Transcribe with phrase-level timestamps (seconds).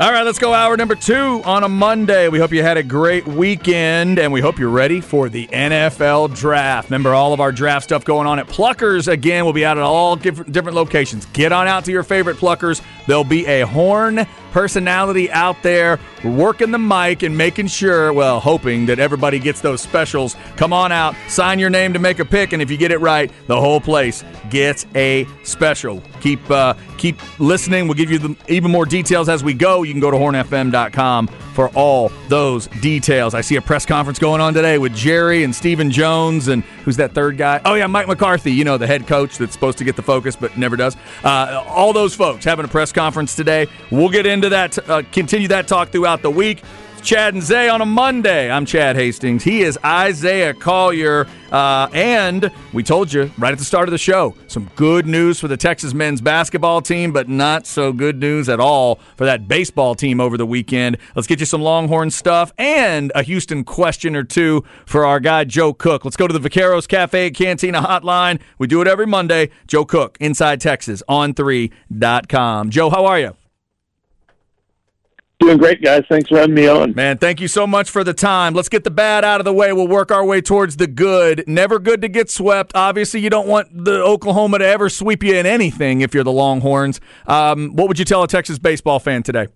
[0.00, 2.28] All right, let's go hour number two on a Monday.
[2.28, 6.36] We hope you had a great weekend, and we hope you're ready for the NFL
[6.36, 6.88] draft.
[6.88, 9.42] Remember all of our draft stuff going on at Pluckers again.
[9.42, 11.26] We'll be out at all different different locations.
[11.26, 12.80] Get on out to your favorite Pluckers.
[13.08, 18.86] There'll be a horn personality out there working the mic and making sure, well, hoping
[18.86, 20.36] that everybody gets those specials.
[20.56, 22.98] Come on out, sign your name to make a pick, and if you get it
[22.98, 26.02] right, the whole place gets a special.
[26.20, 27.86] Keep uh, keep listening.
[27.86, 29.82] We'll give you the, even more details as we go.
[29.82, 33.34] You can go to hornfm.com for all those details.
[33.34, 36.96] I see a press conference going on today with Jerry and Stephen Jones and who's
[36.98, 37.60] that third guy?
[37.64, 38.52] Oh yeah, Mike McCarthy.
[38.52, 40.96] You know the head coach that's supposed to get the focus but never does.
[41.24, 43.66] Uh, all those folks having a press conference today.
[43.90, 44.88] We'll get into that.
[44.88, 46.62] Uh, continue that talk throughout the week.
[47.02, 48.50] Chad and Zay on a Monday.
[48.50, 49.42] I'm Chad Hastings.
[49.42, 51.26] He is Isaiah Collier.
[51.50, 55.40] Uh, and we told you right at the start of the show some good news
[55.40, 59.48] for the Texas men's basketball team, but not so good news at all for that
[59.48, 60.98] baseball team over the weekend.
[61.16, 65.44] Let's get you some Longhorn stuff and a Houston question or two for our guy
[65.44, 66.04] Joe Cook.
[66.04, 68.40] Let's go to the Vaqueros Cafe Cantina hotline.
[68.58, 69.50] We do it every Monday.
[69.66, 72.70] Joe Cook, Inside Texas, on3.com.
[72.70, 73.34] Joe, how are you?
[75.40, 76.02] Doing great, guys.
[76.08, 76.94] Thanks for having me on.
[76.96, 78.54] Man, thank you so much for the time.
[78.54, 79.72] Let's get the bad out of the way.
[79.72, 81.44] We'll work our way towards the good.
[81.46, 82.72] Never good to get swept.
[82.74, 86.32] Obviously, you don't want the Oklahoma to ever sweep you in anything if you're the
[86.32, 87.00] Longhorns.
[87.28, 89.46] Um, what would you tell a Texas baseball fan today?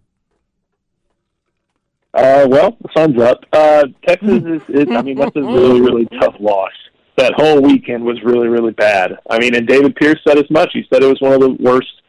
[2.14, 3.44] Uh, well, the sun's up.
[3.52, 6.72] Uh, Texas is, is, I mean, that's a really, really tough loss.
[7.16, 9.18] That whole weekend was really, really bad.
[9.28, 10.70] I mean, and David Pierce said as much.
[10.72, 12.01] He said it was one of the worst,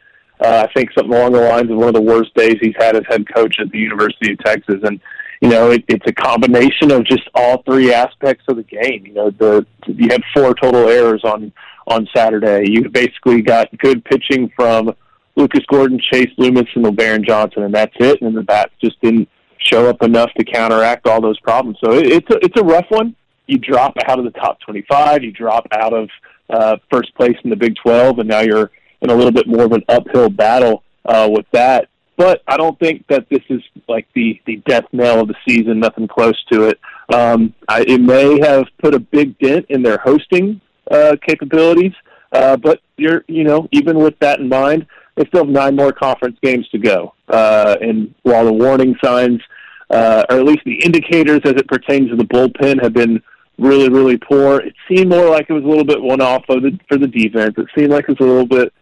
[0.44, 2.96] uh, I think something along the lines of one of the worst days he's had
[2.96, 4.82] as head coach at the University of Texas.
[4.84, 5.00] And,
[5.42, 9.06] you know, it, it's a combination of just all three aspects of the game.
[9.06, 11.54] You know, the, you had four total errors on,
[11.88, 12.70] on Saturday.
[12.70, 14.94] You basically got good pitching from
[15.36, 18.22] Lucas Gordon, Chase Loomis, and LeBaron Johnson, and that's it.
[18.22, 19.30] And the bats just didn't
[19.60, 21.78] show up enough to counteract all those problems.
[21.84, 23.16] So it, it's a, it's a rough one.
[23.48, 26.10] You drop out of the top 25, you drop out of
[26.50, 28.72] uh, first place in the Big 12, and now you're
[29.04, 31.90] in a little bit more of an uphill battle uh, with that.
[32.18, 35.80] But I don't think that this is like the the death knell of the season.
[35.80, 36.80] Nothing close to it.
[37.14, 41.94] Um, I, it may have put a big dent in their hosting uh, capabilities,
[42.32, 45.92] uh, but you're you know even with that in mind, they still have nine more
[45.92, 47.14] conference games to go.
[47.28, 49.42] Uh, and while the warning signs,
[49.90, 53.22] uh, or at least the indicators as it pertains to the bullpen, have been
[53.58, 56.64] really, really poor, it seemed more like it was a little bit one off of
[56.64, 57.54] the, for the defense.
[57.58, 58.74] It seemed like it was a little bit,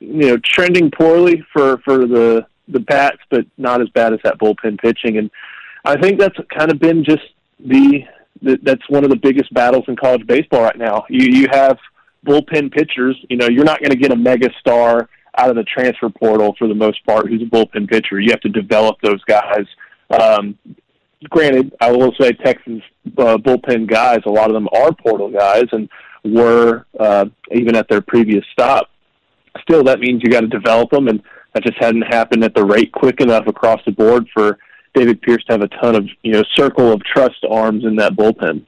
[0.00, 4.38] you know, trending poorly for for the the bats, but not as bad as that
[4.38, 5.18] bullpen pitching.
[5.18, 5.30] And
[5.84, 7.22] I think that's kind of been just
[7.58, 8.04] the,
[8.40, 11.04] the that's one of the biggest battles in college baseball right now.
[11.08, 11.78] You you have
[12.26, 13.16] bullpen pitchers.
[13.28, 15.08] You know, you're not going to get a mega star
[15.38, 18.20] out of the transfer portal for the most part who's a bullpen pitcher.
[18.20, 19.64] You have to develop those guys.
[20.10, 20.58] Um,
[21.30, 22.82] granted, I will say Texas
[23.18, 25.88] uh, bullpen guys, a lot of them are portal guys and
[26.24, 28.88] were uh, even at their previous stop.
[29.60, 32.64] Still, that means you got to develop them, and that just hadn't happened at the
[32.64, 34.58] rate quick enough across the board for
[34.94, 38.14] David Pierce to have a ton of you know circle of trust arms in that
[38.14, 38.64] bullpen.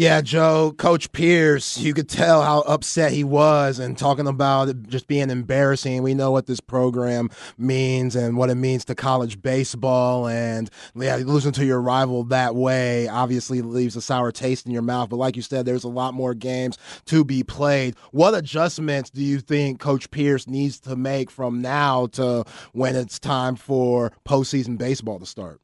[0.00, 4.88] Yeah, Joe, Coach Pierce, you could tell how upset he was and talking about it
[4.88, 6.02] just being embarrassing.
[6.02, 7.28] We know what this program
[7.58, 10.26] means and what it means to college baseball.
[10.26, 14.80] And yeah, losing to your rival that way obviously leaves a sour taste in your
[14.80, 15.10] mouth.
[15.10, 17.94] But like you said, there's a lot more games to be played.
[18.10, 23.18] What adjustments do you think Coach Pierce needs to make from now to when it's
[23.18, 25.60] time for postseason baseball to start?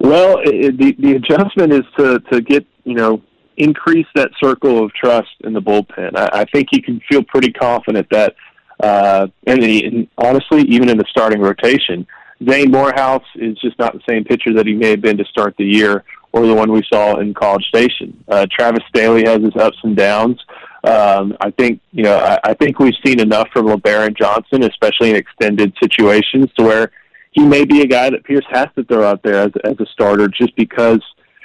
[0.00, 3.22] Well, it, the the adjustment is to to get you know
[3.56, 6.16] increase that circle of trust in the bullpen.
[6.16, 8.34] I, I think he can feel pretty confident that,
[8.82, 12.06] uh, and, he, and honestly, even in the starting rotation,
[12.48, 15.54] Zane Morehouse is just not the same pitcher that he may have been to start
[15.56, 18.24] the year, or the one we saw in College Station.
[18.28, 20.40] Uh, Travis Sthele has his ups and downs.
[20.82, 25.10] Um, I think you know I, I think we've seen enough from LeBaron Johnson, especially
[25.10, 26.92] in extended situations, to where
[27.34, 29.86] he may be a guy that Pierce has to throw out there as, as a
[29.86, 31.00] starter, just because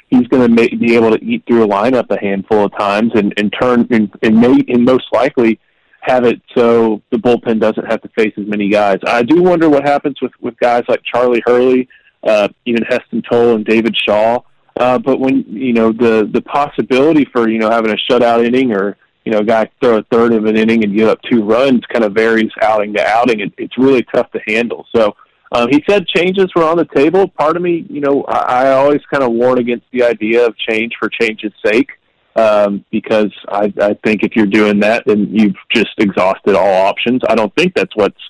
[0.10, 3.34] he's going to be able to eat through a lineup a handful of times and,
[3.38, 5.60] and turn and, and, may, and most likely
[6.02, 8.98] have it so the bullpen doesn't have to face as many guys.
[9.06, 11.90] I do wonder what happens with with guys like Charlie Hurley,
[12.24, 14.40] uh, even Heston Tole and David Shaw.
[14.78, 18.72] Uh, but when you know the the possibility for you know having a shutout inning
[18.72, 21.44] or you know a guy throw a third of an inning and give up two
[21.44, 23.42] runs kind of varies outing to outing.
[23.42, 24.86] It, it's really tough to handle.
[24.96, 25.16] So.
[25.52, 27.28] Um, he said changes were on the table.
[27.28, 30.56] Part of me, you know, I, I always kind of warn against the idea of
[30.58, 31.90] change for change's sake
[32.36, 37.22] um, because I, I think if you're doing that, then you've just exhausted all options.
[37.28, 38.22] I don't think that's what's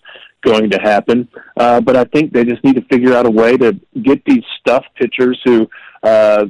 [0.41, 1.27] going to happen,
[1.57, 4.43] uh, but I think they just need to figure out a way to get these
[4.59, 5.69] stuff pitchers who
[6.03, 6.45] uh,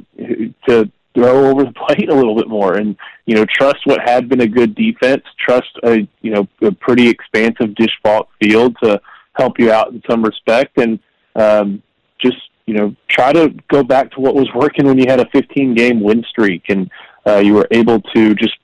[0.68, 2.96] to throw over the plate a little bit more and
[3.26, 7.08] you know trust what had been a good defense, trust a you know a pretty
[7.08, 9.00] expansive dish fault field to
[9.34, 10.98] help you out in some respect, and
[11.34, 11.82] um,
[12.20, 12.36] just
[12.66, 15.74] you know try to go back to what was working when you had a 15
[15.74, 16.90] game win streak and
[17.26, 18.56] uh, you were able to just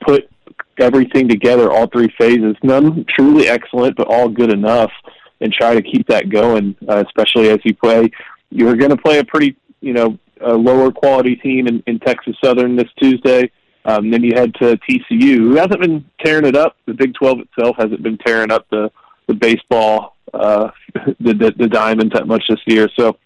[0.00, 0.30] put
[0.78, 2.56] everything together, all three phases.
[2.62, 4.92] None truly excellent, but all good enough,
[5.40, 6.76] and try to keep that going.
[6.88, 8.10] Uh, especially as you play,
[8.50, 12.36] you're going to play a pretty, you know, a lower quality team in, in Texas
[12.42, 13.50] Southern this Tuesday.
[13.84, 16.76] Um, then you head to TCU, who hasn't been tearing it up.
[16.86, 18.90] The Big 12 itself hasn't been tearing up the
[19.28, 20.70] the baseball, uh,
[21.20, 22.88] the, the the diamonds that much this year.
[22.98, 23.16] So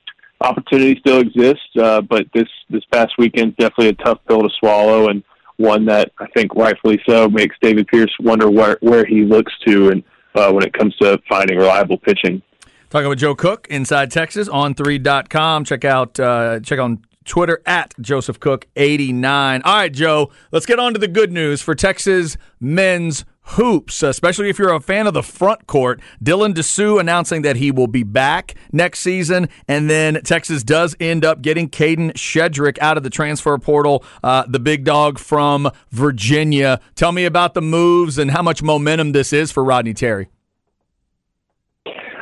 [0.42, 5.08] opportunity still exists, uh, but this this past weekend definitely a tough pill to swallow
[5.08, 5.22] and
[5.56, 9.90] one that I think rightfully so makes David Pierce wonder where where he looks to
[9.90, 10.02] and
[10.34, 12.42] uh, when it comes to finding reliable pitching.
[12.90, 15.64] Talking with Joe Cook inside Texas on 3.com.
[15.64, 19.62] Check out uh, check on Twitter at Joseph Cook 89.
[19.64, 24.48] All right, Joe, let's get on to the good news for Texas men's hoops, especially
[24.48, 26.00] if you're a fan of the front court.
[26.22, 31.24] Dylan Disu announcing that he will be back next season, and then Texas does end
[31.24, 36.80] up getting Kadin Shedrick out of the transfer portal, uh, the big dog from Virginia.
[36.94, 40.28] Tell me about the moves and how much momentum this is for Rodney Terry.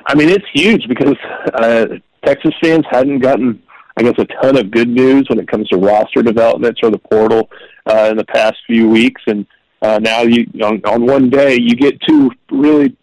[0.06, 1.16] I mean, it's huge because
[1.54, 1.86] uh,
[2.24, 3.62] Texas fans hadn't gotten,
[3.96, 6.98] I guess, a ton of good news when it comes to roster developments or the
[6.98, 7.48] portal
[7.86, 9.46] uh, in the past few weeks, and
[9.82, 12.96] uh, now you on, on one day you get two really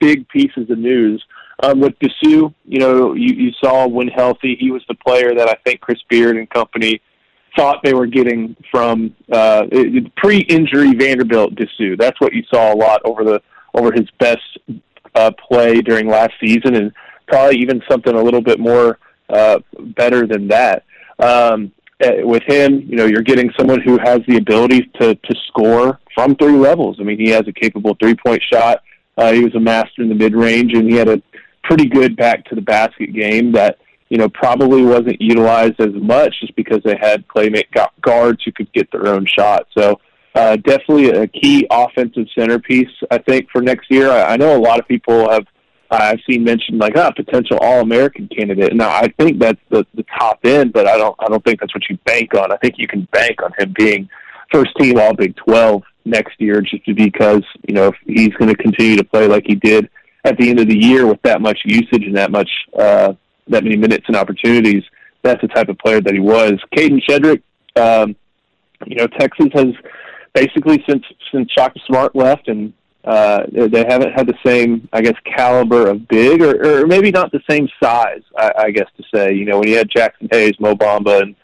[0.00, 1.24] big pieces of news.
[1.60, 5.48] Um, with Disu, you know, you, you saw when healthy, he was the player that
[5.48, 7.00] I think Chris Beard and company
[7.56, 9.64] thought they were getting from uh,
[10.16, 11.98] pre-injury Vanderbilt Disu.
[11.98, 13.42] That's what you saw a lot over the
[13.74, 14.58] over his best
[15.14, 16.92] uh, play during last season, and
[17.26, 18.98] probably even something a little bit more
[19.28, 19.58] uh,
[19.96, 20.84] better than that.
[21.18, 25.98] Um, with him, you know, you're getting someone who has the ability to to score
[26.14, 26.98] from three levels.
[27.00, 28.82] I mean, he has a capable three point shot.
[29.16, 31.20] Uh, he was a master in the mid range, and he had a
[31.64, 33.78] pretty good back to the basket game that
[34.08, 37.68] you know probably wasn't utilized as much just because they had playmate
[38.00, 39.66] guards who could get their own shot.
[39.76, 40.00] So
[40.34, 44.10] uh, definitely a key offensive centerpiece, I think, for next year.
[44.10, 45.46] I, I know a lot of people have
[45.90, 48.74] I've seen mentioned like ah potential All American candidate.
[48.74, 51.74] Now I think that's the the top end, but I don't I don't think that's
[51.74, 52.52] what you bank on.
[52.52, 54.08] I think you can bank on him being
[54.52, 58.56] first team All Big Twelve next year, just because you know if he's going to
[58.56, 59.88] continue to play like he did
[60.24, 63.12] at the end of the year with that much usage and that much uh,
[63.48, 64.82] that many minutes and opportunities.
[65.22, 66.54] That's the type of player that he was.
[66.76, 67.42] Kadin Shedrick,
[67.76, 68.14] um,
[68.86, 69.74] you know, Texas has
[70.34, 71.02] basically since
[71.32, 72.72] since Shaka Smart left and
[73.08, 77.32] uh, they haven't had the same, I guess, caliber of big, or, or maybe not
[77.32, 78.20] the same size.
[78.36, 81.34] I, I guess to say, you know, when you had Jaxson Hayes, Mo Bamba, and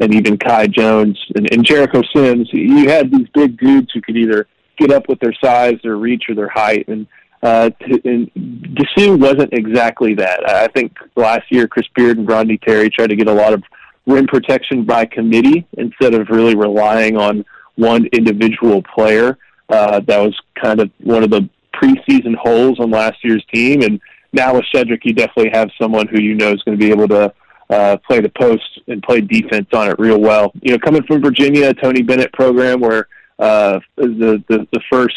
[0.00, 4.16] and even Kai Jones and, and Jericho Sims, you had these big dudes who could
[4.16, 4.46] either
[4.78, 6.86] get up with their size, their reach, or their height.
[6.86, 7.08] And
[7.42, 8.30] uh, to, and
[8.76, 10.48] Disu wasn't exactly that.
[10.48, 13.64] I think last year Chris Beard and Rodney Terry tried to get a lot of
[14.06, 17.44] rim protection by committee instead of really relying on
[17.74, 19.36] one individual player.
[19.68, 23.82] Uh, that was kind of one of the preseason holes on last year's team.
[23.82, 24.00] And
[24.32, 27.08] now with Shedrick, you definitely have someone who you know is going to be able
[27.08, 27.32] to
[27.70, 30.52] uh, play the post and play defense on it real well.
[30.62, 33.08] You know, coming from Virginia, Tony Bennett program where
[33.38, 35.14] uh, the, the the first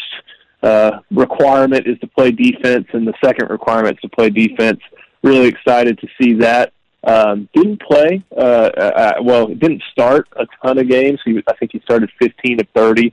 [0.62, 4.80] uh, requirement is to play defense, and the second requirement is to play defense.
[5.22, 6.72] Really excited to see that.
[7.04, 9.48] Um, didn't play uh, uh, well.
[9.48, 11.18] Didn't start a ton of games.
[11.24, 13.12] He, I think he started 15 of 30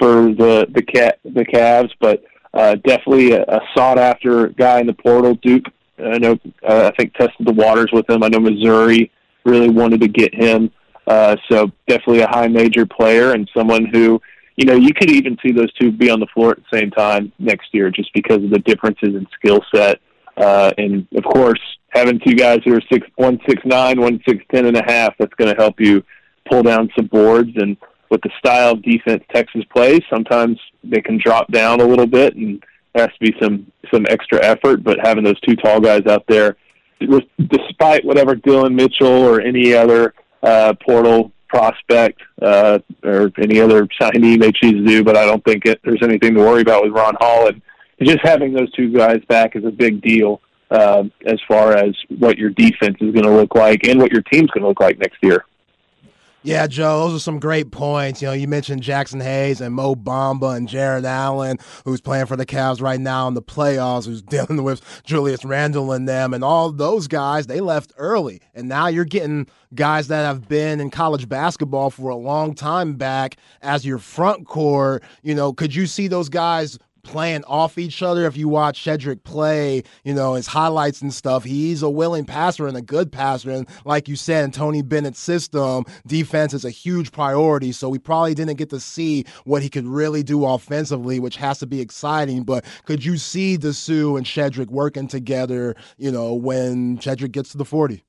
[0.00, 4.86] for the the cat the Cavs, but uh, definitely a, a sought after guy in
[4.86, 5.34] the portal.
[5.34, 5.66] Duke,
[5.98, 6.38] I know,
[6.68, 8.22] uh, I think tested the waters with him.
[8.22, 9.12] I know Missouri
[9.44, 10.70] really wanted to get him,
[11.06, 14.20] uh, so definitely a high major player and someone who
[14.60, 16.90] you know, you could even see those two be on the floor at the same
[16.90, 20.00] time next year, just because of the differences in skill set,
[20.36, 24.44] uh, and of course having two guys who are six one six nine, one six
[24.52, 25.14] ten and a half.
[25.18, 26.04] That's going to help you
[26.50, 27.76] pull down some boards and
[28.10, 32.36] with the style of defense Texas plays, sometimes they can drop down a little bit
[32.36, 32.62] and
[32.94, 34.82] there has to be some some extra effort.
[34.82, 36.56] But having those two tall guys out there,
[37.00, 44.38] despite whatever Dillon Mitchell or any other uh, portal prospect uh, or any other signee
[44.38, 46.92] may choose to do, but I don't think it, there's anything to worry about with
[46.92, 47.62] Ron Holland.
[48.02, 50.40] Just having those two guys back is a big deal
[50.70, 54.22] uh, as far as what your defense is going to look like and what your
[54.22, 55.44] team's going to look like next year.
[56.42, 58.22] Yeah, Joe, those are some great points.
[58.22, 62.36] You know, you mentioned Jaxson Hayes and Mo Bamba and Jarrett Allen, who's playing for
[62.36, 66.42] the Cavs right now in the playoffs, who's dealing with Julius Randle and them, and
[66.42, 68.40] all those guys, they left early.
[68.54, 72.94] And now you're getting guys that have been in college basketball for a long time
[72.94, 75.02] back as your front court.
[75.22, 78.26] You know, could you see those guys playing off each other.
[78.26, 82.66] If you watch Shedrick play, you know, his highlights and stuff, he's a willing passer
[82.66, 83.50] and a good passer.
[83.50, 87.72] And like you said, in Tony Bennett's system, defense is a huge priority.
[87.72, 91.58] So we probably didn't get to see what he could really do offensively, which has
[91.60, 92.44] to be exciting.
[92.44, 97.58] But could you see Disu and Shedrick working together, you know, when Shedrick gets to
[97.58, 98.04] the 40?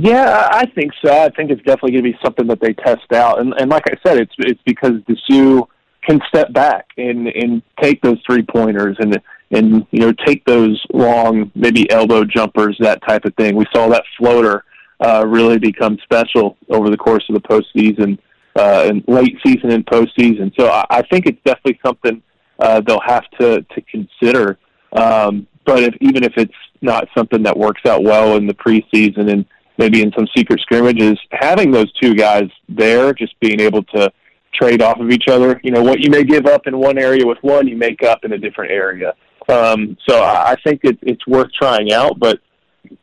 [0.00, 1.12] Yeah, I think so.
[1.12, 3.82] I think it's definitely going to be something that they test out, and and like
[3.90, 5.66] I said, it's it's because Disu
[6.08, 10.82] can step back and and take those three pointers and and you know take those
[10.92, 13.56] long maybe elbow jumpers that type of thing.
[13.56, 14.64] We saw that floater
[15.00, 18.18] uh, really become special over the course of the postseason
[18.56, 20.52] uh, and late season and postseason.
[20.58, 22.22] So I, I think it's definitely something
[22.58, 24.58] uh, they'll have to to consider.
[24.92, 29.30] Um, but if, even if it's not something that works out well in the preseason
[29.30, 29.44] and
[29.76, 34.10] maybe in some secret scrimmages, having those two guys there, just being able to
[34.54, 35.60] trade off of each other.
[35.62, 38.24] You know, what you may give up in one area with one, you make up
[38.24, 39.14] in a different area.
[39.48, 42.38] Um, so I think it, it's worth trying out, but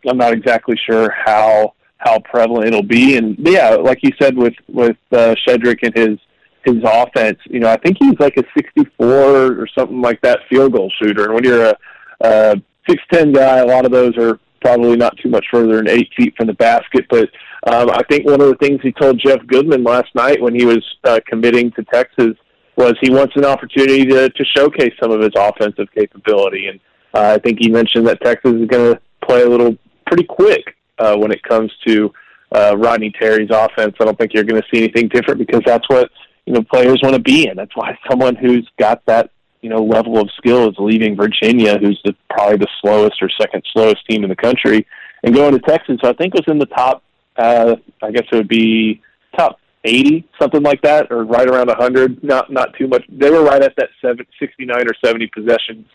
[0.07, 3.17] I'm not exactly sure how how prevalent it'll be.
[3.17, 6.19] And yeah, like you said with with uh, Shedrick and his
[6.63, 10.73] his offense, you know, I think he's like a 64 or something like that field
[10.73, 11.25] goal shooter.
[11.25, 11.77] And when you're a,
[12.21, 16.09] a 6'10 guy, a lot of those are probably not too much further than eight
[16.17, 17.05] feet from the basket.
[17.07, 17.29] But
[17.71, 20.65] um, I think one of the things he told Jeff Goodman last night when he
[20.65, 22.35] was uh, committing to Texas
[22.75, 26.67] was he wants an opportunity to, to showcase some of his offensive capability.
[26.67, 26.79] And
[27.13, 30.75] uh, I think he mentioned that Texas is going to play a little pretty quick
[30.97, 32.11] uh, when it comes to
[32.51, 33.95] uh, Rodney Terry's offense.
[33.99, 36.09] I don't think you're going to see anything different because that's what
[36.47, 37.55] you know players want to be in.
[37.55, 39.29] That's why someone who's got that
[39.65, 43.63] you know level of skill is leaving Virginia, who's the, probably the slowest or second
[43.73, 44.85] slowest team in the country,
[45.23, 45.97] and going to Texas.
[46.03, 47.01] I think was in the top
[47.37, 49.01] uh, I guess it would be
[49.37, 52.23] top 80, something like that, or right around 100.
[52.23, 53.03] Not not too much.
[53.09, 55.85] They were right at that seven, 69 or 70 possessions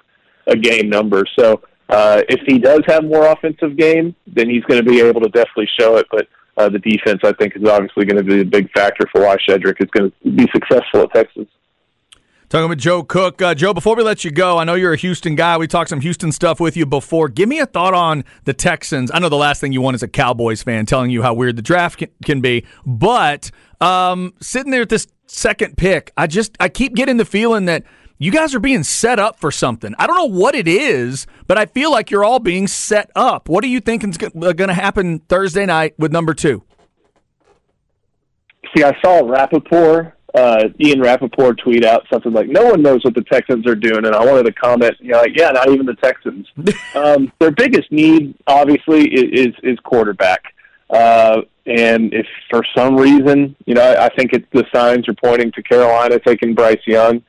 [0.47, 1.25] a game number.
[1.39, 5.21] So uh, if he does have more offensive game, then he's going to be able
[5.21, 6.07] to definitely show it.
[6.11, 9.23] But uh, the defense, I think, is obviously going to be a big factor for
[9.23, 11.47] why Shedrick is going to be successful at Texas.
[12.51, 13.41] Talking with Joe Cook.
[13.41, 15.57] Uh, Joe, before we let you go, I know you're a Houston guy.
[15.57, 17.29] We talked some Houston stuff with you before.
[17.29, 19.09] Give me a thought on the Texans.
[19.15, 21.55] I know the last thing you want is a Cowboys fan telling you how weird
[21.55, 26.69] the draft can, be, but um, sitting there at this second pick, I just I
[26.69, 27.85] keep getting the feeling that
[28.19, 29.95] you guys are being set up for something.
[29.97, 33.49] I don't know what it is, but I feel like you're all being set up.
[33.49, 36.65] What do you think is going to happen Thursday night with number two?
[38.75, 43.15] See, I saw Rapoport uh, Ian Rapoport tweet out something like, "No one knows what
[43.15, 45.87] the Texans are doing," and I wanted to comment, you know, like, "Yeah, not even
[45.87, 46.47] the Texans."
[46.95, 50.43] um, their biggest need, obviously, is is, is quarterback.
[50.89, 55.15] Uh, and if for some reason, you know, I, I think it's the signs are
[55.15, 57.23] pointing to Carolina taking Bryce Young.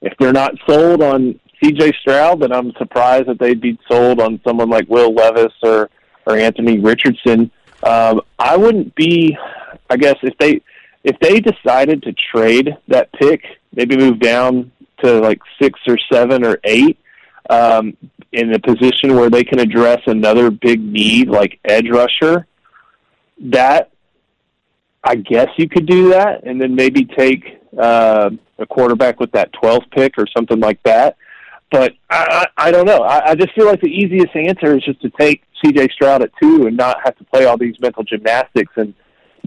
[0.00, 1.92] If they're not sold on C.J.
[2.00, 5.90] Stroud, then I'm surprised that they'd be sold on someone like Will Levis or
[6.26, 7.50] or Anthony Richardson.
[7.82, 9.36] Um, I wouldn't be,
[9.88, 10.60] I guess, if they
[11.08, 13.42] if they decided to trade that pick,
[13.74, 14.70] maybe move down
[15.02, 16.98] to like six or seven or eight,
[17.48, 17.96] um,
[18.32, 22.46] in a position where they can address another big need like edge rusher,
[23.40, 23.90] that
[25.02, 29.50] I guess you could do that, and then maybe take uh, a quarterback with that
[29.54, 31.16] 12th pick or something like that.
[31.70, 33.02] But I, I, I don't know.
[33.02, 35.88] I, I just feel like the easiest answer is just to take C.J.
[35.94, 38.92] Stroud at two and not have to play all these mental gymnastics and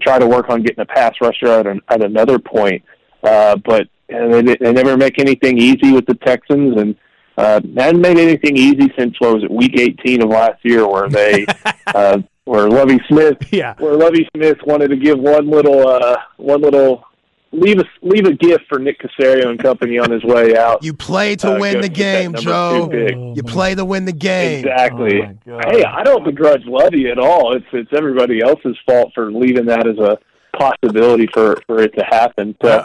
[0.02, 2.82] try to work on getting a pass rusher at, an, at another point.
[3.22, 6.96] Uh, but they, they never make anything easy with the Texans, and
[7.38, 11.08] uh, hadn't made anything easy since what was it, Week 18 of last year, where
[11.08, 11.46] they,
[11.86, 16.60] uh, where Lovie Smith, yeah, where Lovie Smith wanted to give one little, uh, one
[16.60, 17.04] little
[17.52, 20.82] leave a leave a gift for Nick Caserio and company on his way out.
[20.82, 22.88] You play to Uh, win the game, Joe.
[22.90, 23.14] two pick.
[23.36, 24.60] You play to win the game.
[24.60, 25.22] Exactly.
[25.22, 27.54] Oh, hey, I don't begrudge Lovie at all.
[27.54, 30.18] It's it's everybody else's fault for leaving that as a
[30.58, 32.54] possibility for for it to happen.
[32.62, 32.84] So, Yeah.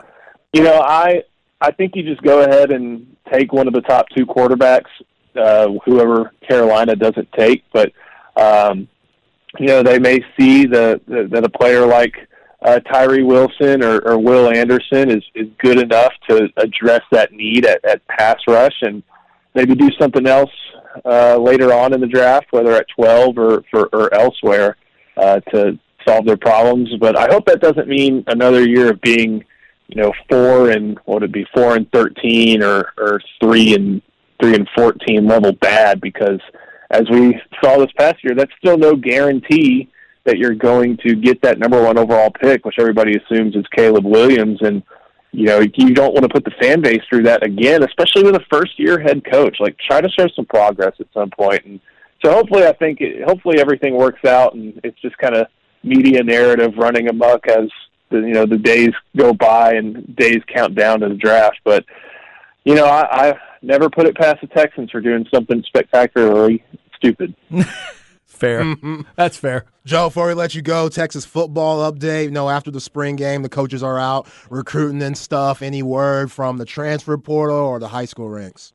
[0.53, 1.23] you know, I
[1.61, 4.85] I think you just go ahead and take one of the top two quarterbacks,
[5.35, 7.63] uh, whoever Carolina doesn't take.
[7.73, 7.91] But
[8.35, 8.87] um,
[9.59, 12.13] you know, they may see the, the that a player like
[12.63, 17.65] uh, Tyree Wilson or, or Will Anderson is is good enough to address that need
[17.65, 19.03] at, at pass rush and
[19.53, 20.51] maybe do something else
[21.05, 24.77] uh, later on in the draft, whether at 12 or, for, or elsewhere,
[25.17, 26.89] uh, to solve their problems.
[26.99, 29.43] But I hope that doesn't mean another year of being,
[29.87, 34.01] you know, four and what would it be, four and 13 or, or three and
[34.39, 36.39] three and 14 level bad because
[36.91, 39.89] as we saw this past year, that's still no guarantee
[40.27, 44.05] that you're going to get that number one overall pick, which everybody assumes is Caleb
[44.05, 44.59] Williams.
[44.61, 44.83] And
[45.31, 48.35] you know, you don't want to put the fan base through that again, especially with
[48.35, 49.57] a first year head coach.
[49.59, 51.65] Like, try to show some progress at some point.
[51.65, 51.79] And
[52.23, 55.47] so, hopefully, I think it, hopefully everything works out, and it's just kind of
[55.83, 57.69] media narrative running amok as
[58.09, 61.59] the you know the days go by and days count down to the draft.
[61.63, 61.85] But
[62.63, 66.63] you know, I, I never put it past the Texans for doing something spectacularly
[66.95, 67.35] stupid.
[68.37, 68.61] Fair.
[68.61, 69.01] Mm-hmm.
[69.15, 69.65] That's fair.
[69.83, 72.25] Joe, before we let you go, Texas football update.
[72.25, 75.63] You know, after the spring game, the coaches are out recruiting and stuff.
[75.63, 78.73] Any word from the transfer portal or the high school ranks?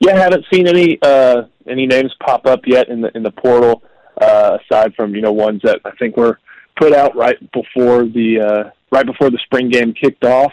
[0.00, 3.30] Yeah, I haven't seen any uh, any names pop up yet in the in the
[3.30, 3.82] portal.
[4.20, 6.38] Uh, aside from you know ones that I think were
[6.78, 10.52] put out right before the uh, right before the spring game kicked off.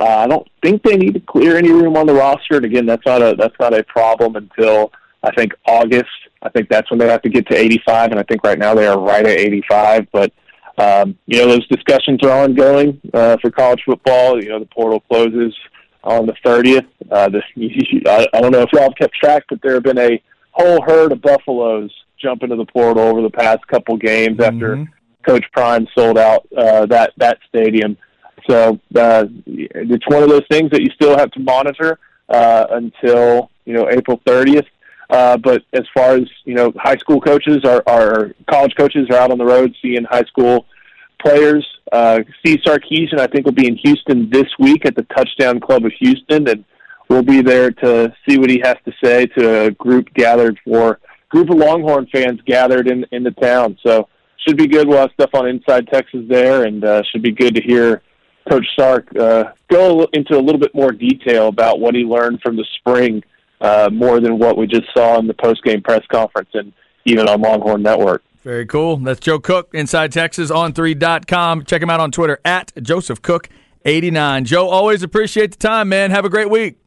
[0.00, 2.56] Uh, I don't think they need to clear any room on the roster.
[2.56, 6.08] And again, that's not a that's not a problem until I think August.
[6.42, 8.74] I think that's when they have to get to 85, and I think right now
[8.74, 10.06] they are right at 85.
[10.12, 10.32] But
[10.78, 14.42] um, you know those discussions are ongoing uh, for college football.
[14.42, 15.54] You know the portal closes
[16.04, 16.86] on the 30th.
[17.10, 17.42] Uh, the,
[18.06, 20.22] I, I don't know if y'all have kept track, but there have been a
[20.52, 24.88] whole herd of Buffaloes jump into the portal over the past couple games after
[25.26, 27.96] Coach Prime sold out uh, that that stadium.
[28.48, 31.98] So uh, it's one of those things that you still have to monitor
[32.28, 34.66] uh, until you know April 30th.
[35.10, 39.16] Uh, but as far as you know, high school coaches are, are college coaches are
[39.16, 40.66] out on the road seeing high school
[41.22, 41.66] players.
[41.90, 45.84] Uh, Steve Sarkisian, I think, will be in Houston this week at the Touchdown Club
[45.86, 46.64] of Houston, and
[47.08, 51.00] we'll be there to see what he has to say to a group gathered for
[51.30, 53.78] group of Longhorn fans gathered in in the town.
[53.84, 54.08] So
[54.46, 54.88] should be good.
[54.88, 58.02] We'll have stuff on Inside Texas there, and uh, should be good to hear
[58.48, 62.56] Coach Sark uh, go into a little bit more detail about what he learned from
[62.56, 63.22] the spring,
[63.60, 66.72] uh, more than what we just saw in the post game press conference and
[67.04, 68.22] even on Longhorn Network.
[68.44, 68.96] Very cool.
[68.98, 71.64] That's Joe Cook, Inside Texas on 3.com.
[71.64, 74.44] Check him out on Twitter at Joseph Cook89.
[74.44, 76.10] Joe, always appreciate the time, man.
[76.10, 76.78] Have a great week.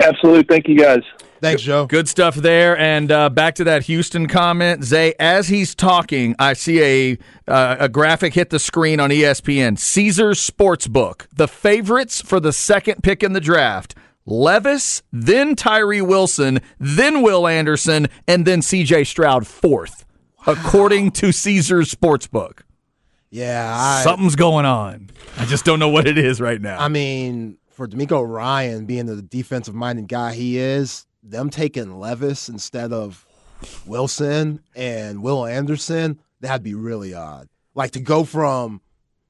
[0.00, 0.44] Absolutely.
[0.44, 1.02] Thank you, guys.
[1.40, 1.86] Thanks, Joe.
[1.86, 2.76] Good stuff there.
[2.76, 5.14] And uh, back to that Houston comment, Zay.
[5.18, 9.78] As he's talking, I see a uh, a graphic hit the screen on ESPN.
[9.78, 13.94] Caesars Sportsbook, the favorites for the second pick in the draft:
[14.26, 19.04] Levis, then Tyree Wilson, then Will Anderson, and then C.J.
[19.04, 20.04] Stroud fourth,
[20.46, 22.60] according to Caesars Sportsbook.
[23.30, 25.10] Yeah, I, Something's going on.
[25.38, 26.80] I just don't know what it is right now.
[26.80, 32.48] I mean, for DeMeco Ryan being the defensive minded guy he is, them taking Levis
[32.48, 33.24] instead of
[33.86, 37.48] Wilson and Will Anderson, that'd be really odd.
[37.74, 38.80] Like to go from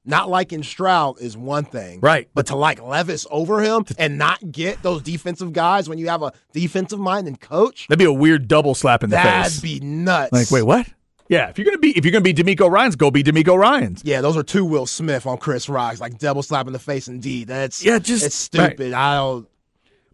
[0.05, 2.27] not liking Stroud is one thing, Right.
[2.33, 6.23] But to like Levis over him and not get those defensive guys when you have
[6.23, 9.23] a defensive mind and coach, That'd be a weird double slap in the face.
[9.25, 10.31] that'd be nuts.
[10.31, 10.87] like, wait, what?
[11.29, 14.01] Yeah, if you're gonna be if you're gonna be DeMeco Ryans, go be DeMeco Ryans.
[14.03, 17.07] Yeah, those are two Will Smith on Chris Rocks, like double slap in the face.
[17.07, 18.91] Indeed, that's Yeah, just- it's stupid.
[18.93, 19.47] I don't,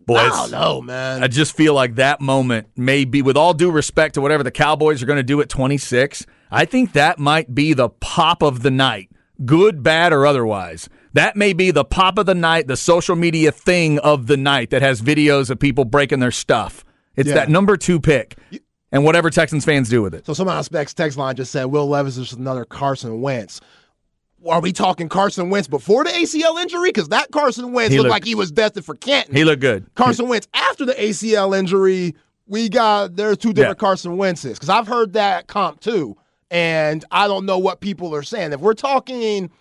[0.06, 1.23] Boy, I don't know, man.
[1.23, 4.52] I just feel like that moment may be, with all due respect to whatever the
[4.52, 8.62] Cowboys are going to do at 26, I think that might be the pop of
[8.63, 9.10] the night,
[9.45, 10.89] good, bad, or otherwise.
[11.13, 14.69] That may be the pop of the night, the social media thing of the night
[14.69, 16.84] that has videos of people breaking their stuff.
[17.15, 17.36] It's Yeah.
[17.36, 18.38] that number two pick
[18.91, 20.26] and whatever Texans fans do with it.
[20.26, 23.60] So some aspects text line just said Will Levis is just another Carson Wentz.
[24.47, 26.89] Are we talking Carson Wentz before the ACL injury?
[26.89, 29.36] Because that Carson Wentz looked looked- like he was destined for Canton.
[29.36, 29.88] He looked good.
[29.95, 32.15] Carson Wentz after the ACL injury,
[32.47, 33.88] we got there's two different Yeah.
[33.88, 34.54] Carson Wentzes.
[34.54, 36.15] Because I've heard that comp too,
[36.50, 38.54] and I don't know what people are saying.
[38.54, 39.52] If we're talking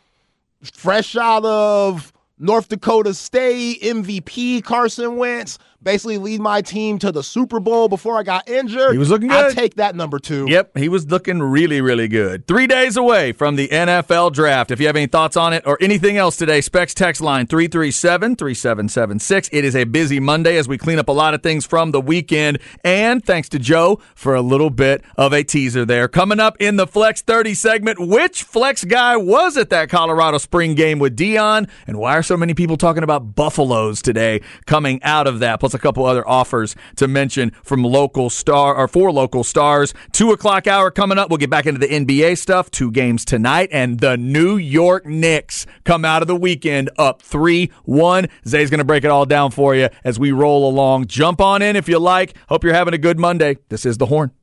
[0.63, 7.23] fresh out of North Dakota State MVP Carson Wentz basically lead my team to the
[7.23, 8.91] Super Bowl before I got injured.
[8.91, 9.53] He was looking good.
[9.53, 10.47] I take that number two.
[10.49, 12.47] Yep, he was looking really, really good.
[12.47, 14.73] Three days away from the NFL draft.
[14.73, 18.35] If you have any thoughts on it or anything else today, Specs text line 337
[18.35, 19.49] 3776.
[19.53, 22.01] It is a busy Monday as we clean up a lot of things from the
[22.01, 22.59] weekend.
[22.85, 26.09] And thanks to Joe for a little bit of a teaser there.
[26.09, 30.75] Coming up in the Flex 30 segment, which Flex guy was at that Colorado spring
[30.75, 31.71] game with Deion?
[31.87, 35.61] And why are so many people talking about Buffaloes today coming out of that?
[35.61, 39.95] Plus a couple other offers to mention from local star or for local stars.
[40.13, 41.31] Two o'clock hour coming up.
[41.31, 42.71] We'll get back into the NBA stuff.
[42.71, 47.71] Two games tonight, and the New York Knicks come out of the weekend up three
[47.85, 48.29] one.
[48.47, 51.07] Zay's going to break it all down for you as we roll along.
[51.07, 52.35] Jump on in if you like.
[52.49, 53.59] Hope you're having a good Monday.
[53.69, 54.36] This is the Horn.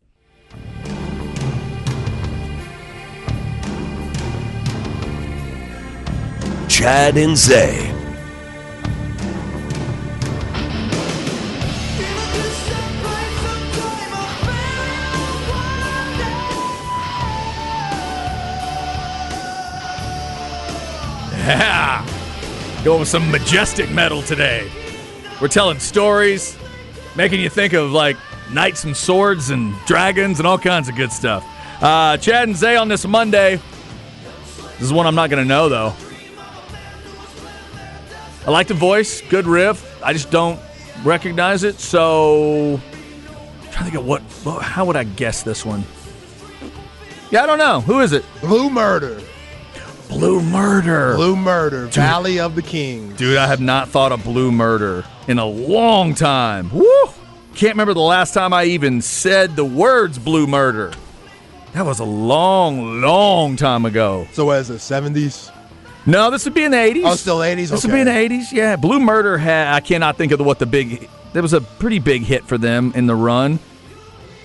[6.83, 7.77] Chad and Zay.
[21.31, 22.05] Yeah.
[22.83, 24.69] Going with some majestic metal today.
[25.39, 26.57] We're telling stories,
[27.15, 28.17] making you think of like
[28.51, 31.45] knights and swords and dragons and all kinds of good stuff.
[31.81, 33.61] Uh, Chad and Zay on this Monday.
[34.73, 35.93] This is one I'm not going to know, though.
[38.45, 40.03] I like the voice, good riff.
[40.03, 40.59] I just don't
[41.03, 44.21] recognize it, so I'm trying to think of what.
[44.61, 45.83] How would I guess this one?
[47.31, 47.79] Yeah, I don't know.
[47.81, 48.25] Who is it?
[48.41, 49.21] Blue Murder.
[50.09, 51.15] Blue Murder.
[51.15, 51.87] Blue Murder.
[51.87, 53.17] Valley of the Kings.
[53.17, 56.69] Dude, I have not thought of Blue Murder in a long time.
[56.71, 57.05] Woo!
[57.55, 60.91] Can't remember the last time I even said the words Blue Murder.
[61.73, 64.27] That was a long, long time ago.
[64.33, 65.52] So as it, 70s?
[66.05, 67.03] No, this would be in the 80s.
[67.05, 67.69] Oh, still 80s?
[67.69, 68.75] This would be in the 80s, yeah.
[68.75, 72.23] Blue Murder had, I cannot think of what the big, there was a pretty big
[72.23, 73.59] hit for them in the run.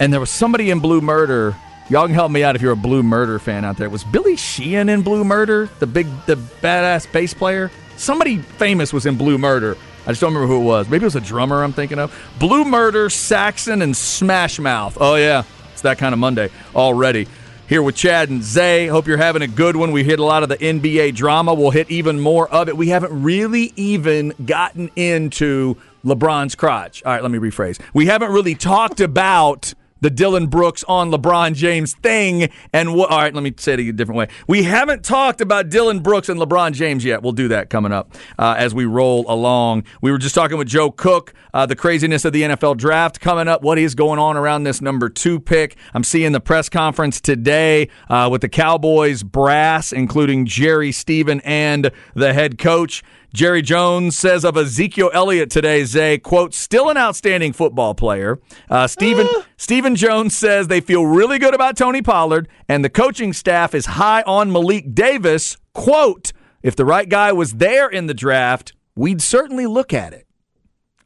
[0.01, 1.57] And there was somebody in Blue Murder.
[1.91, 3.91] Y'all can help me out if you're a Blue Murder fan out there.
[3.91, 5.69] Was Billy Sheehan in Blue Murder?
[5.81, 7.71] The big, the badass bass player?
[7.97, 9.77] Somebody famous was in Blue Murder.
[10.07, 10.89] I just don't remember who it was.
[10.89, 12.17] Maybe it was a drummer I'm thinking of.
[12.39, 14.97] Blue Murder, Saxon, and Smash Mouth.
[15.01, 15.43] Oh, yeah.
[15.73, 17.27] It's that kind of Monday already.
[17.69, 18.87] Here with Chad and Zay.
[18.87, 19.93] Hope you're having a good one.
[19.93, 21.53] We hit a lot of the NBA drama.
[21.53, 22.79] We'll hit even more of it.
[22.79, 27.03] We haven't really even gotten into LeBron's crotch.
[27.05, 27.79] All right, let me rephrase.
[27.93, 32.51] We haven't really talked about the Dillon Brooks on LeBron James thing.
[32.73, 32.89] And?
[32.89, 34.29] All right, let me say it a different way.
[34.47, 37.23] We haven't talked about Dillon Brooks and LeBron James yet.
[37.23, 39.85] We'll do that coming up uh, as we roll along.
[40.01, 43.49] We were just talking with Joe Cook, uh, the craziness of the NFL draft coming
[43.49, 43.63] up.
[43.63, 45.77] What is going on around this number two pick?
[45.95, 51.91] I'm seeing the press conference today uh, with the Cowboys brass, including Jerry Stephen and
[52.15, 53.03] the head coach.
[53.35, 58.39] Jerry Jones says of Ezekiel Elliott today, Zay, quote, still an outstanding football player.
[58.71, 63.33] Uh, Stephen, Stephen Jones says they feel really good about Tony Pollard, and the coaching
[63.33, 65.57] staff is high on Malik Davis.
[65.75, 70.27] Quote, if the right guy was there in the draft, we'd certainly look at it.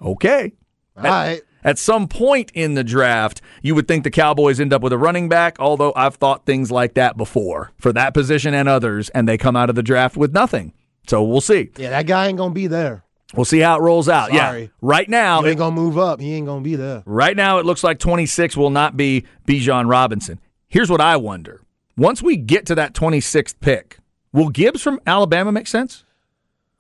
[0.00, 0.52] Okay.
[0.96, 1.42] All right.
[1.64, 4.98] At some point in the draft, you would think the Cowboys end up with a
[4.98, 9.28] running back, although I've thought things like that before for that position and others, and
[9.28, 10.72] they come out of the draft with nothing.
[11.06, 11.70] So we'll see.
[11.76, 13.04] Yeah, that guy ain't gonna be there.
[13.34, 14.30] We'll see how it rolls out.
[14.30, 14.62] Sorry.
[14.62, 14.68] Yeah.
[14.82, 16.20] Right now, He ain't gonna move up.
[16.20, 17.02] He ain't gonna be there.
[17.06, 20.38] right now it looks like 26 will not be Bijan Robinson.
[20.68, 21.62] Here's what I wonder.
[21.96, 23.98] Once we get to that 26th pick,
[24.32, 26.04] will Gibbs from Alabama make sense?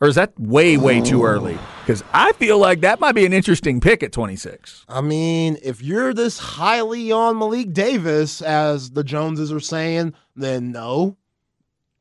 [0.00, 1.56] Or is that way, way too early?
[1.86, 4.84] Because I feel like that might be an interesting pick at 26.
[4.88, 10.72] I mean, if you're this highly on Malik Davis, as the Joneses are saying, then
[10.72, 11.16] no,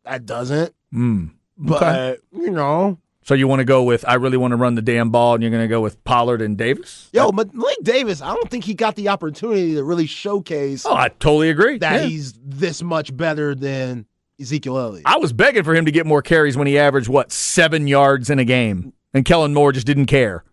[0.04, 0.74] that doesn't.
[0.92, 1.28] Hmm.
[1.64, 4.82] But you know, So you want to go with I really want to run the
[4.82, 7.10] damn ball, and you're going to go with Pollard and Davis?
[7.14, 10.94] yo, but Malik Davis, I don't think he got the opportunity to really showcase Oh,
[10.96, 11.78] I totally agree.
[11.80, 12.08] that Yeah.
[12.08, 14.06] he's this much better than
[14.40, 15.04] Ezekiel Elliott.
[15.06, 18.30] I was begging for him to get more carries when he averaged what seven yards
[18.32, 20.44] in a game, and Kellen Moore just didn't care.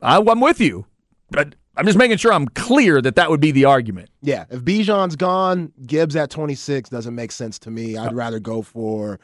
[0.00, 0.86] I, I'm with you,
[1.32, 4.10] but I'm just making sure I'm clear that that would be the argument.
[4.22, 7.96] Yeah, if Bijan's gone, Gibbs at 26 doesn't make sense to me.
[7.96, 9.18] I'd rather go for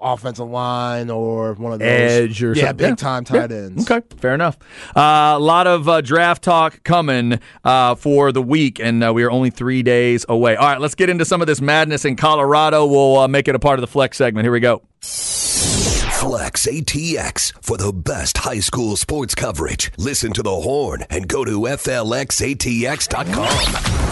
[0.00, 2.90] offensive line or one of those Edge or yeah, something.
[2.90, 3.56] big time tight Yeah.
[3.56, 3.90] ends.
[3.90, 4.58] Okay, fair enough.
[4.94, 9.22] Uh, a lot of uh, draft talk coming uh, for the week, and uh, we
[9.24, 10.54] are only three days away.
[10.56, 12.84] All right, let's get into some of this madness in Colorado.
[12.86, 14.44] We'll uh, make it a part of the flex segment.
[14.44, 14.82] Here we go.
[15.00, 19.92] Flex ATX for the best high school sports coverage.
[19.98, 23.48] Listen to the horn and go to FLXATX.com.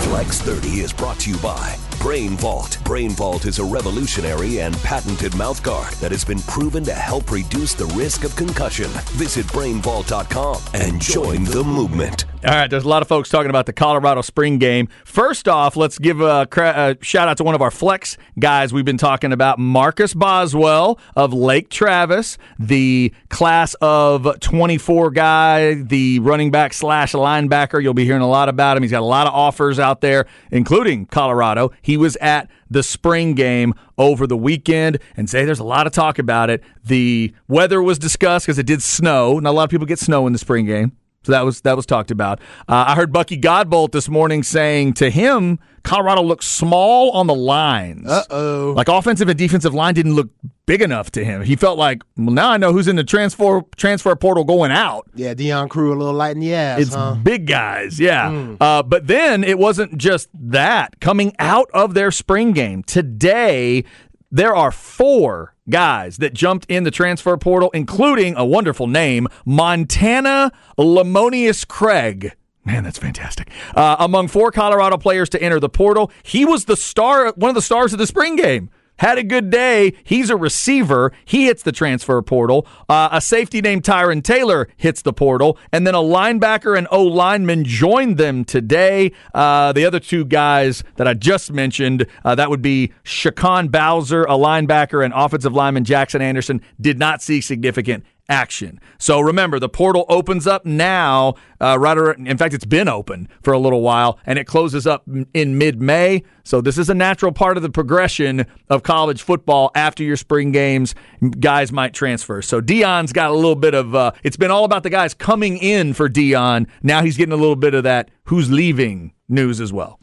[0.02, 2.78] Flex 30 is brought to you by Brain Vault.
[2.84, 7.74] Brain Vault is a revolutionary and patented mouthguard that has been proven to help reduce
[7.74, 8.90] the risk of concussion.
[9.12, 12.26] Visit brainvault.com and join the movement.
[12.46, 14.88] All right, there's a lot of folks talking about the Colorado spring game.
[15.06, 18.84] First off, let's give a, a, shout out to one of our flex guys we've
[18.84, 26.50] been talking about, Marcus Boswell of Lake Travis, the class of 24 guy, the running
[26.50, 27.82] back slash linebacker.
[27.82, 28.82] You'll be hearing a lot about him.
[28.82, 31.72] He's got a lot of offers out there, including Colorado.
[31.84, 35.92] He was at the spring game over the weekend and say there's a lot of
[35.92, 36.64] talk about it.
[36.82, 39.38] The weather was discussed because it did snow.
[39.38, 40.92] Not a lot of people get snow in the spring game.
[41.24, 42.40] So that was that was talked about.
[42.68, 47.34] Uh, I heard Bucky Godbolt this morning saying to him, Colorado looks small on the
[47.34, 48.08] lines.
[48.08, 48.74] Uh oh.
[48.76, 50.30] Like offensive and defensive line didn't look
[50.66, 51.42] big enough to him.
[51.42, 55.08] He felt like, well, now I know who's in the transfer transfer portal going out.
[55.14, 56.80] Yeah, Deion Crew a little light in the ass.
[56.80, 57.16] It's huh?
[57.22, 58.30] big guys, yeah.
[58.30, 58.56] Mm.
[58.60, 61.00] Uh, but then it wasn't just that.
[61.00, 63.84] Coming out of their spring game today,
[64.30, 70.52] there are four guys that jumped in the transfer portal, including a wonderful name, Montana
[70.78, 72.34] Lemonious Craig.
[72.66, 73.50] Man, that's fantastic.
[73.74, 77.54] Uh, among four Colorado players to enter the portal, he was the star, one of
[77.54, 79.94] the stars of the spring game had a good day.
[80.04, 81.12] He's a receiver.
[81.24, 82.66] He hits the transfer portal.
[82.88, 85.58] Uh, a safety named Tyron Taylor hits the portal.
[85.72, 89.12] And then a linebacker and O lineman joined them today.
[89.32, 94.24] Uh, the other two guys that I just mentioned, uh, that would be Shaquan Bowser,
[94.24, 98.80] a linebacker, and offensive lineman Jackson Anderson, did not see significant action.
[98.98, 101.34] So remember, the portal opens up now.
[101.60, 104.86] Uh, right around, in fact, it's been open for a little while, and it closes
[104.86, 106.22] up in mid-May.
[106.42, 109.70] So this is a natural part of the progression of college football.
[109.74, 110.94] After your spring games,
[111.40, 112.42] guys might transfer.
[112.42, 113.94] So Deion's got a little bit of.
[113.94, 116.66] Uh, it's been all about the guys coming in for Deion.
[116.82, 119.98] Now he's getting a little bit of that who's leaving news as well.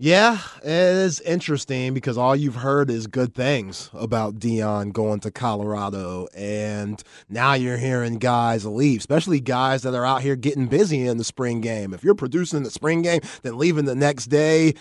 [0.00, 5.32] Yeah, it is interesting because all you've heard is good things about Deion going to
[5.32, 11.04] Colorado, and now you're hearing guys leave, especially guys that are out here getting busy
[11.04, 11.92] in the spring game.
[11.92, 14.74] If you're producing the spring game, then leaving the next day,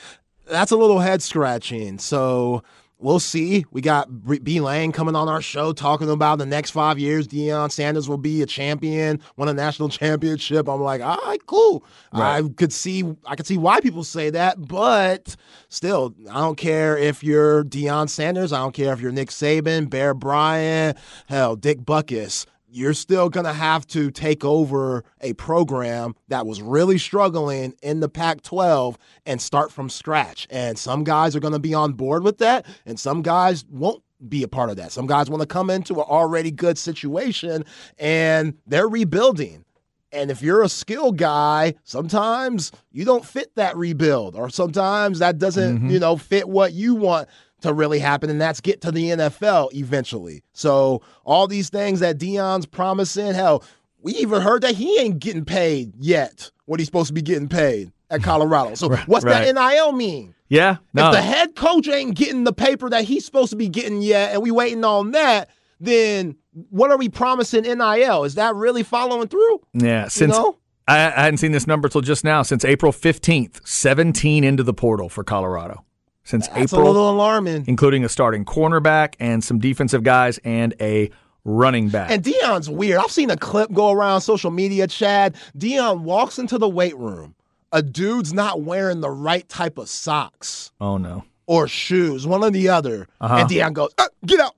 [0.46, 1.98] that's a little head scratching.
[1.98, 2.62] So
[3.00, 3.66] we'll see.
[3.72, 4.10] We got
[4.44, 7.28] B Lang coming on our show talking about the next five years.
[7.28, 10.68] Deion Sanders will be a champion, won a national championship.
[10.68, 11.84] I'm like, all right, cool.
[12.14, 12.44] Right.
[12.44, 15.36] I could see, I could see why people say that, but
[15.70, 18.54] still, I don't care if you're Deion Sanders.
[18.54, 22.46] I don't care if you're Nick Saban, Bear Bryant, hell, Dick Butkus
[22.78, 28.00] you're still going to have to take over a program that was really struggling in
[28.00, 30.48] the Pac 12 and start from scratch.
[30.52, 34.04] And some guys are going to be on board with that, and some guys won't
[34.30, 34.92] be a part of that.
[34.92, 37.64] Some guys want to come into an already good situation
[38.00, 39.64] and they're rebuilding.
[40.12, 45.38] And if you're a skill guy, sometimes you don't fit that rebuild, or sometimes that
[45.38, 45.90] doesn't, mm-hmm.
[45.90, 47.28] you know, fit what you want
[47.62, 50.44] to really happen, and that's get to the NFL eventually.
[50.54, 53.64] So all these things that Deion's promising, hell,
[54.02, 56.52] we even heard that he ain't getting paid yet.
[56.66, 58.76] What he's supposed to be getting paid at Colorado.
[58.76, 59.54] So right, what's right.
[59.54, 60.36] that NIL mean?
[60.50, 61.08] Yeah, no.
[61.08, 64.34] If the head coach ain't getting the paper that he's supposed to be getting yet,
[64.34, 66.36] and we waiting on that, then
[66.70, 68.24] what are we promising NIL?
[68.24, 69.62] Is that really following through?
[69.74, 70.58] Yeah, since you know?
[70.88, 72.44] I, hadn't seen this number till just now.
[72.44, 75.84] Since April fifteenth, seventeen into the portal for Colorado
[76.28, 76.86] since That's April.
[76.86, 77.64] a little alarming.
[77.68, 81.10] Including a starting cornerback and some defensive guys and a
[81.46, 82.12] running back.
[82.12, 83.00] And Deion's weird.
[83.00, 85.36] I've seen a clip go around social media, Chad.
[85.58, 87.34] Deion walks into the weight room.
[87.72, 90.72] A dude's not wearing the right type of socks.
[90.82, 91.24] Oh, no.
[91.46, 93.08] Or shoes, one or the other.
[93.22, 93.36] Uh-huh.
[93.36, 94.56] And Deion goes, uh, get out.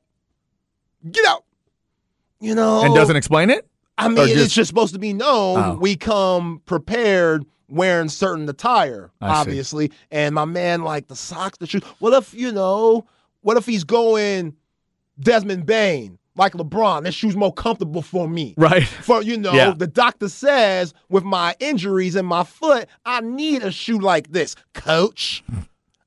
[1.12, 1.46] Get out.
[2.40, 2.84] You know.
[2.84, 3.68] And doesn't explain it?
[3.96, 5.78] I mean, just, it's just supposed to be known oh.
[5.80, 9.90] we come prepared– wearing certain attire, I obviously.
[9.90, 9.94] See.
[10.12, 11.84] And my man, like the socks, the shoes.
[12.00, 13.06] What if, you know,
[13.42, 14.56] what if he's going
[15.20, 16.18] Desmond Bane?
[16.36, 18.54] Like LeBron, that shoe's more comfortable for me.
[18.56, 18.88] Right.
[18.88, 19.74] For, you know, yeah.
[19.76, 24.56] the doctor says with my injuries in my foot, I need a shoe like this.
[24.74, 25.44] Coach,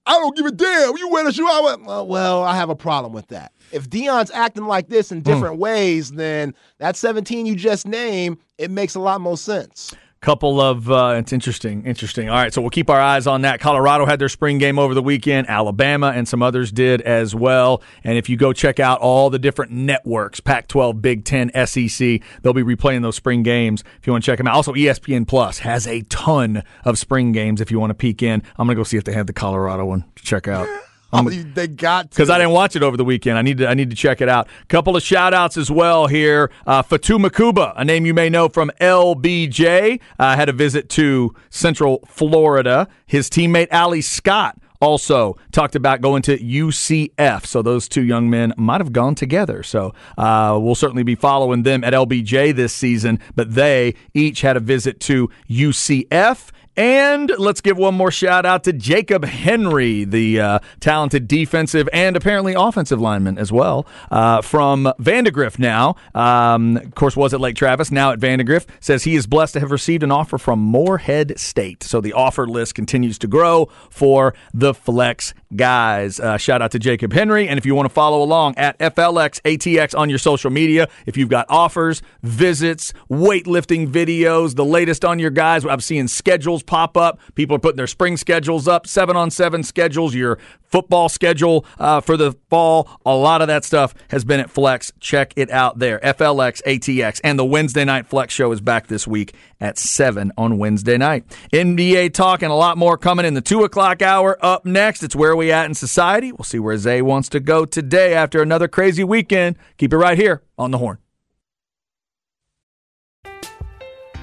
[0.07, 0.96] I don't give a damn.
[0.96, 1.46] You wear a shoe.
[1.46, 3.53] I went, well, well, I have a problem with that.
[3.72, 5.25] If Deion's acting like this in hmm.
[5.25, 5.61] different mm.
[5.61, 10.90] ways, then that 17 you just named, it makes a lot more sense couple of
[10.90, 12.30] uh, it's interesting interesting.
[12.30, 13.61] All right so we'll keep our eyes on that.
[13.61, 15.50] Colorado had their spring game over the weekend.
[15.50, 17.82] Alabama and some others did as well.
[18.04, 22.22] And if you go check out all the different networks pac 12 big 10 sec
[22.42, 24.54] they'll be replaying those spring games if you want to check them out.
[24.54, 28.42] Also espn plus has a ton of spring games if you want to peek in.
[28.56, 30.68] I'm gonna go see if they have the colorado one to check out
[31.12, 33.37] Oh, they got because I didn't watch it over the weekend.
[33.37, 34.48] I need to I need to check it out.
[34.68, 36.51] Couple of shout outs as well here.
[36.66, 41.35] Uh, Fatu Makuba, a name you may know from LBJ, uh, had a visit to
[41.51, 42.88] Central Florida.
[43.07, 47.46] His teammate Ali Scott also talked about going to UCF.
[47.46, 49.62] So those two young men might have gone together.
[49.62, 53.20] So uh, we'll certainly be following them at LBJ this season.
[53.37, 56.51] But they each had a visit to UCF.
[56.76, 62.16] And let's give one more shout out to Jacob Henry, the uh, talented defensive and
[62.16, 65.96] apparently offensive lineman as well uh, from Vandegrift now.
[66.14, 68.70] Um, of course, was at Lake Travis, now at Vandegrift.
[68.80, 71.82] Says he is blessed to have received an offer from Morehead State.
[71.82, 76.18] So the offer list continues to grow for the Flex guys.
[76.18, 77.48] Uh, shout out to Jacob Henry.
[77.48, 81.28] And if you want to follow along at FLXATX on your social media, if you've
[81.28, 87.18] got offers, visits, weightlifting videos, the latest on your guys, I'm seeing schedules pop up.
[87.35, 92.01] People are putting their spring schedules up, seven on seven schedules, your football schedule uh,
[92.01, 92.88] for the fall.
[93.05, 94.92] A lot of that stuff has been at Flex.
[95.01, 95.98] Check it out there.
[96.01, 97.20] FLX ATX.
[97.22, 101.25] And the Wednesday night Flex show is back this week at 7 on Wednesday night.
[101.53, 104.38] NBA talk and a lot more coming in the 2 o'clock hour.
[104.44, 106.33] Up next, it's Where We At in Society.
[106.33, 109.57] We'll see where Zay wants to go today after another crazy weekend.
[109.77, 110.98] Keep it right here on the horn.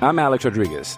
[0.02, 0.98] I'm Alex Rodriguez.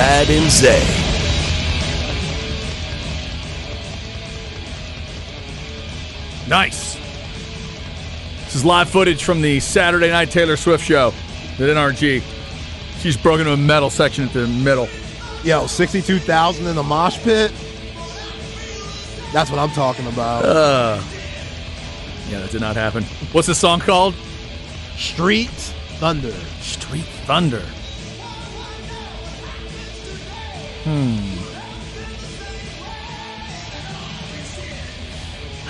[0.00, 0.80] Chad and Zay.
[6.48, 6.94] Nice.
[8.44, 12.22] This is live footage from the Saturday Night Taylor Swift show at NRG.
[13.00, 14.88] She's broken into a metal section at the middle.
[15.44, 17.52] Yo, 62,000 in the mosh pit.
[19.34, 20.46] That's what I'm talking about.
[20.46, 21.02] Uh,
[22.30, 23.02] yeah, that did not happen.
[23.32, 24.14] What's the song called?
[24.96, 25.50] Street
[25.98, 26.32] Thunder.
[26.62, 27.62] Street Thunder.
[30.84, 31.36] Hmm.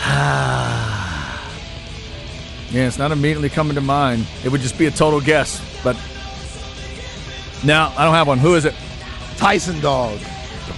[2.71, 4.27] yeah, it's not immediately coming to mind.
[4.45, 5.97] It would just be a total guess, but
[7.65, 8.39] no, I don't have one.
[8.39, 8.75] Who is it?
[9.37, 10.19] Tyson Dog.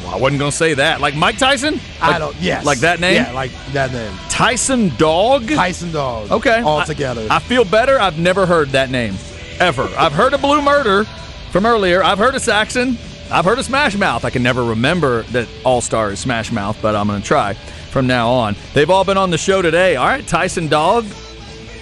[0.02, 1.00] Well, I wasn't going to say that.
[1.00, 1.78] Like Mike Tyson?
[2.00, 2.34] I don't.
[2.40, 2.64] Yes.
[2.64, 3.16] Like that name?
[3.16, 4.12] Yeah, like that name.
[4.28, 5.48] Tyson Dog?
[5.48, 6.30] Tyson Dog.
[6.30, 6.60] Okay.
[6.60, 7.26] All together.
[7.30, 8.00] I, feel better.
[8.00, 9.14] I've never heard that name
[9.60, 9.88] ever.
[9.96, 11.04] I've heard of Blue Murder
[11.50, 12.02] from earlier.
[12.02, 12.96] I've heard of Saxon.
[13.32, 14.26] I've heard of Smash Mouth.
[14.26, 17.54] I can never remember that All Star is Smash Mouth, but I'm going to try
[17.54, 18.54] from now on.
[18.74, 19.96] They've all been on the show today.
[19.96, 21.06] All right, Tyson Dog,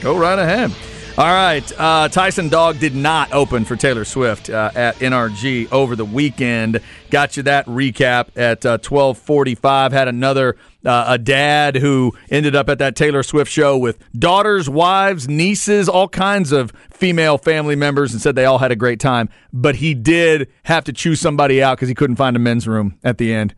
[0.01, 0.73] go right ahead.
[1.19, 5.97] All right, uh, Tyson Dog did not open for Taylor Swift uh, at NRG over
[5.97, 6.81] the weekend.
[7.11, 9.91] Got you that recap at uh, 12:45.
[9.91, 14.69] Had another uh, a dad who ended up at that Taylor Swift show with daughters,
[14.69, 19.01] wives, nieces, all kinds of female family members, and said they all had a great
[19.01, 19.29] time.
[19.53, 22.99] But he did have to choose somebody out because he couldn't find a men's room
[23.05, 23.55] at the end.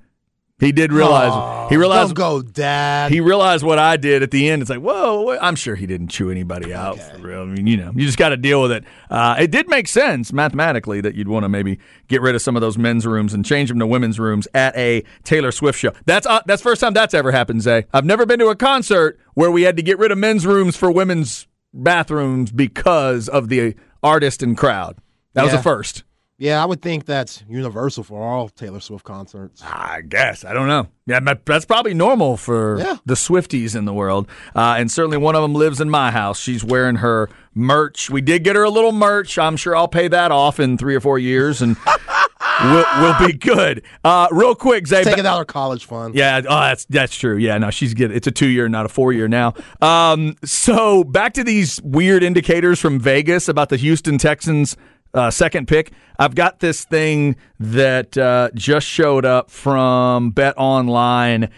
[0.63, 3.11] He did realize he realized go, Dad.
[3.11, 4.63] he realized what I did at the end.
[4.63, 5.37] It's like, whoa.
[5.41, 7.43] I'm sure he didn't chew anybody out for real.
[7.43, 8.85] I mean, you know, you just got to deal with it.
[9.11, 12.57] Uh, it did make sense mathematically that you'd want to maybe get rid of some
[12.57, 15.93] of those men's rooms and change them to women's rooms at a Taylor Swift show.
[16.07, 17.87] That's uh, that's first time that's ever happened, Zay.
[17.93, 20.77] I've never been to a concert where we had to get rid of men's rooms
[20.77, 24.97] for women's bathrooms because of the artist and crowd.
[25.35, 25.57] That was Yeah.
[25.59, 26.05] the first.
[26.43, 29.63] Yeah, I would think that's universal for all Taylor Swift concerts.
[29.63, 30.45] I guess.
[30.45, 30.89] I don't know.
[31.07, 32.97] Yeah, that's probably normal for Yeah.
[33.07, 34.27] the Swifties in the world.
[34.55, 36.41] Uh, and certainly one of them lives in my house.
[36.41, 38.11] She's wearing her merch.
[38.11, 39.39] We did get her a little merch.
[39.39, 41.77] I'm sure I'll pay that off in three or four years and
[42.65, 43.83] we'll, we'll be good.
[44.05, 45.05] Uh, real quick, Zay.
[45.05, 46.17] Taking out her college fund.
[46.17, 47.37] Yeah, oh, that's that's true.
[47.37, 48.11] Yeah, no, she's good.
[48.11, 49.55] It's a two year, not a four year now.
[49.81, 54.77] Um, so back to these weird indicators from Vegas about the Houston Texans
[55.15, 55.93] uh, second pick.
[56.19, 61.51] I've got this thing that uh, just showed up from BetOnline.ag,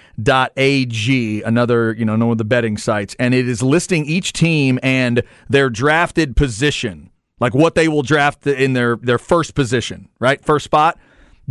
[1.43, 5.23] another you know one of the betting sites, and it is listing each team and
[5.49, 10.65] their drafted position, like what they will draft in their their first position, right, first
[10.65, 10.99] spot.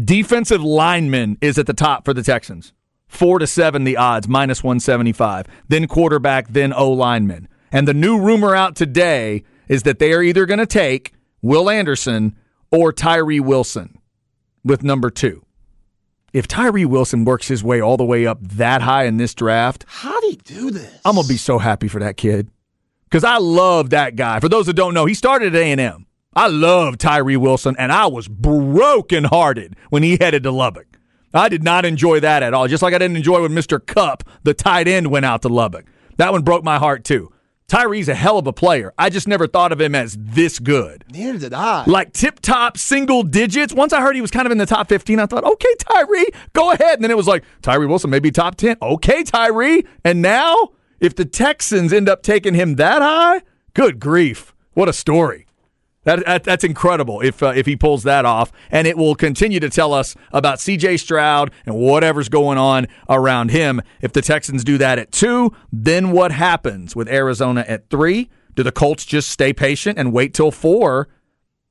[0.02, 2.74] Defensive lineman is at the top for the Texans.
[3.08, 5.46] Four to seven, the odds, minus 175.
[5.68, 7.48] Then quarterback, then O lineman.
[7.72, 11.13] And the new rumor out today is that they are either going to take
[11.44, 12.36] Will Anderson
[12.72, 14.00] or Tyree Wilson.
[14.64, 15.46] with number two.
[16.32, 19.86] If Tyree Wilson works his way all the way up that high in this draft,
[19.88, 21.00] How do you do this?
[21.06, 22.50] I'm gonna be so happy for that kid
[23.04, 24.40] because I love that guy.
[24.40, 26.08] For those that don't know, he started at A and M.
[26.36, 30.88] I love Tyree Wilson, and I was broken hearted when he headed to Lubbock.
[31.34, 32.68] I did not enjoy that at all.
[32.68, 33.86] Just like I didn't enjoy when Mr.
[33.86, 35.86] Cupp, the tight end, went out to Lubbock.
[36.18, 37.32] That one broke my heart too.
[37.68, 38.94] Tyree's a hell of a player.
[38.98, 41.06] I just never thought of him as this good.
[41.12, 41.86] Neither did I.
[41.86, 43.74] Like tip top single digits.
[43.74, 46.28] Once I heard he was kind of in the top 15, I thought, okay, Tyree,
[46.54, 46.96] go ahead.
[46.96, 48.78] And then it was like, Tyree Wilson, maybe top 10.
[48.82, 49.86] Okay, Tyree.
[50.04, 50.56] And now,
[51.00, 53.42] if the Texans end up taking him that high,
[53.74, 54.54] good grief.
[54.74, 55.46] What a story.
[56.04, 59.60] That, that that's incredible if uh, if he pulls that off, and it will continue
[59.60, 60.98] to tell us about C.J.
[60.98, 63.82] Stroud and whatever's going on around him.
[64.02, 68.30] If the Texans do that at two, then what happens with Arizona at three?
[68.56, 71.08] Do the Colts just stay patient and wait till four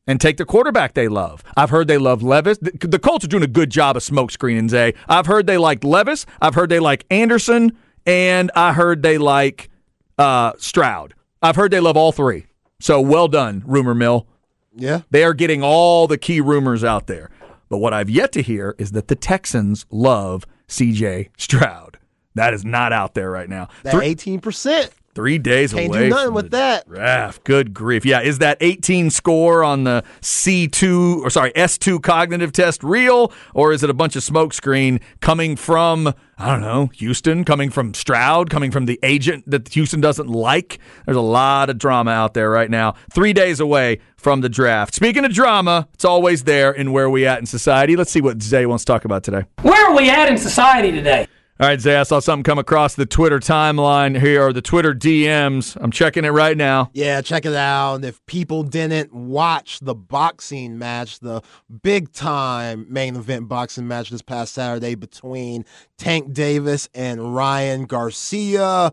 [0.06, 1.44] and take the quarterback they love?
[1.56, 2.58] I've heard they love Levis.
[2.58, 4.94] The, Colts are doing a good job of smoke screening Zay.
[5.08, 6.26] I've heard they like Levis.
[6.40, 7.76] I've heard they like Anderson,
[8.06, 9.70] and I heard they like
[10.18, 11.14] uh, Stroud.
[11.40, 12.46] I've heard they love all three.
[12.82, 14.26] So well done, rumor mill.
[14.74, 15.02] Yeah.
[15.08, 17.30] They are getting all the key rumors out there.
[17.68, 22.00] But what I've yet to hear is that the Texans love CJ Stroud.
[22.34, 23.68] That is not out there right now.
[23.84, 24.90] That Three, eighteen percent.
[25.14, 26.04] Three days Can't away.
[26.04, 26.88] do nothing with that.
[26.88, 27.44] Draft.
[27.44, 28.04] Good grief.
[28.04, 33.72] Yeah, is that 18 score on the C2 or sorry, S2 cognitive test real or
[33.72, 38.50] is it a bunch of smokescreen coming from I don't know, Houston, coming from Stroud,
[38.50, 40.80] coming from the agent that Houston doesn't like?
[41.06, 42.94] There's a lot of drama out there right now.
[43.12, 44.94] 3 days away from the draft.
[44.94, 47.94] Speaking of drama, it's always there in where we at in society.
[47.96, 49.44] Let's see what Zay wants to talk about today.
[49.62, 51.28] Where are we at in society today?
[51.60, 54.94] All right, Zay, I saw something come across the Twitter timeline here, or the Twitter
[54.94, 55.76] DMs.
[55.80, 56.90] I'm checking it right now.
[56.94, 57.96] Yeah, check it out.
[57.96, 61.42] And if people didn't watch the boxing match, the
[61.82, 65.66] big time main event boxing match this past Saturday between
[65.98, 68.90] Tank Davis and Ryan Garcia,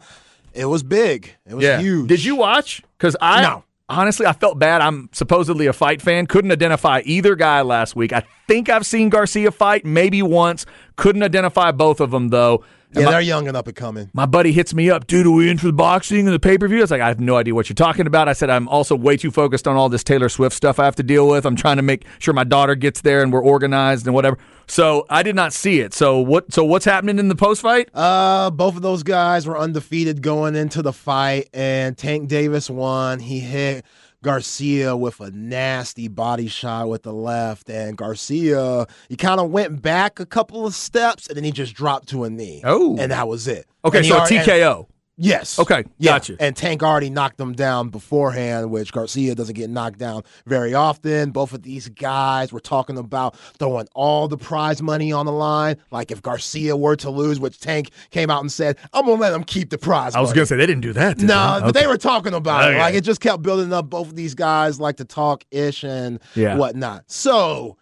[0.53, 1.33] it was big.
[1.45, 1.79] It was yeah.
[1.79, 2.09] huge.
[2.09, 2.83] Did you watch?
[2.97, 3.63] Because I No.
[3.89, 4.81] Honestly I felt bad.
[4.81, 6.27] I'm supposedly a fight fan.
[6.27, 8.13] Couldn't identify either guy last week.
[8.13, 10.65] I think I've seen Garcia fight maybe once.
[10.95, 12.63] Couldn't identify both of them though.
[12.91, 14.09] And Yeah, my, they're young and up and coming.
[14.13, 15.27] my buddy hits me up, dude.
[15.27, 16.79] Are we in for the boxing and the pay per view?
[16.79, 18.27] I was like, I have no idea what you're talking about.
[18.27, 20.95] I said, I'm also way too focused on all this Taylor Swift stuff I have
[20.95, 21.45] to deal with.
[21.45, 24.39] I'm trying to make sure my daughter gets there and we're organized and whatever.
[24.65, 25.93] So I did not see it.
[25.93, 26.51] So what?
[26.51, 27.89] So what's happening in the post fight?
[27.93, 33.19] Uh, both of those guys were undefeated going into the fight, and Tank Davis won.
[33.19, 33.85] He hit
[34.21, 39.81] Garcia with a nasty body shot with the left, and Garcia he kind of went
[39.81, 42.61] back a couple of steps, and then he just dropped to a knee.
[42.65, 42.97] Oh.
[42.99, 43.65] and that was it.
[43.85, 44.87] Okay, And so a already- and- TKO.
[45.21, 45.59] Yes.
[45.59, 46.13] Okay, Yeah.
[46.13, 46.37] gotcha.
[46.39, 51.31] And Tank already knocked them down beforehand, which Garcia doesn't get knocked down very often.
[51.31, 55.75] Both of these guys were talking about throwing all the prize money on the line.
[55.91, 59.33] Like if Garcia were to lose, which Tank came out and said, I'm gonna let
[59.33, 60.19] him keep the prize money.
[60.19, 60.35] I was money.
[60.37, 61.17] gonna say they didn't do that.
[61.17, 61.65] did No, they?
[61.65, 62.77] but they were talking about Okay.
[62.77, 62.79] it.
[62.79, 63.89] Like it just kept building up.
[63.89, 66.55] Both of these guys like to talk ish and Yeah.
[66.55, 67.03] whatnot.
[67.07, 67.75] So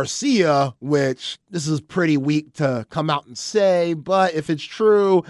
[0.00, 5.22] Garcia, which this is pretty weak to come out and say, but if it's true,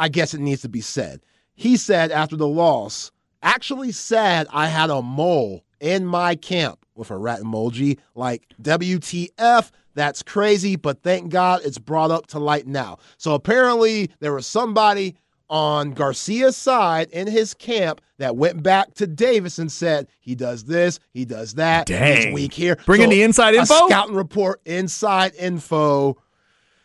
[0.00, 1.20] I guess it needs to be said.
[1.54, 7.10] He said after the loss, actually said I had a mole in my camp with
[7.10, 9.70] a rat emoji, like WTF.
[9.94, 12.96] That's crazy, but thank God it's brought up to light now.
[13.18, 15.16] So apparently there was somebody
[15.50, 20.64] on Garcia's side in his camp that went back to Davis and said he does
[20.64, 22.22] this, he does that, Dang.
[22.28, 22.76] he's weak here.
[22.86, 23.86] Bring in the inside a info?
[23.88, 26.16] scouting report, inside info.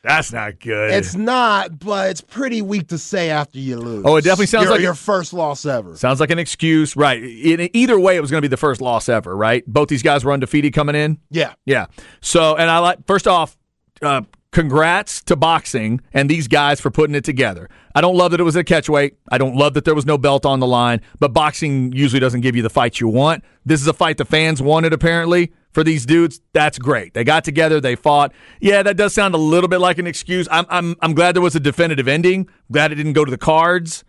[0.05, 0.91] That's not good.
[0.91, 4.03] It's not, but it's pretty weak to say after you lose.
[4.05, 5.95] Oh, it definitely sounds Your- like- your first loss ever.
[5.97, 7.21] Sounds like an excuse, right?
[7.21, 9.63] In, either way, it was going to be the first loss ever, right?
[9.67, 11.17] Both these guys were undefeated coming in.
[11.29, 11.53] Yeah.
[11.65, 11.87] Yeah.
[12.21, 13.57] So, and I like first off,
[14.01, 17.69] uh, congrats to boxing and these guys for putting it together.
[17.93, 19.11] I don't love that it was a catchweight.
[19.29, 22.41] I don't love that there was no belt on the line, but boxing usually doesn't
[22.41, 23.43] give you the fight you want.
[23.65, 26.39] This is a fight the fans wanted, apparently, for these dudes.
[26.53, 27.13] That's great.
[27.13, 28.31] They got together, they fought.
[28.61, 30.47] Yeah, that does sound a little bit like an excuse.
[30.49, 32.47] I'm, I'm, I'm glad there was a definitive ending.
[32.71, 34.05] Glad it didn't go to the cards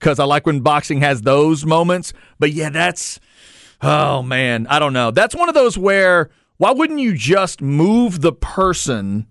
[0.00, 2.12] because I like when boxing has those moments.
[2.40, 3.20] But yeah, that's
[3.80, 5.12] oh man, I don't know.
[5.12, 9.28] That's one of those where why wouldn't you just move the person?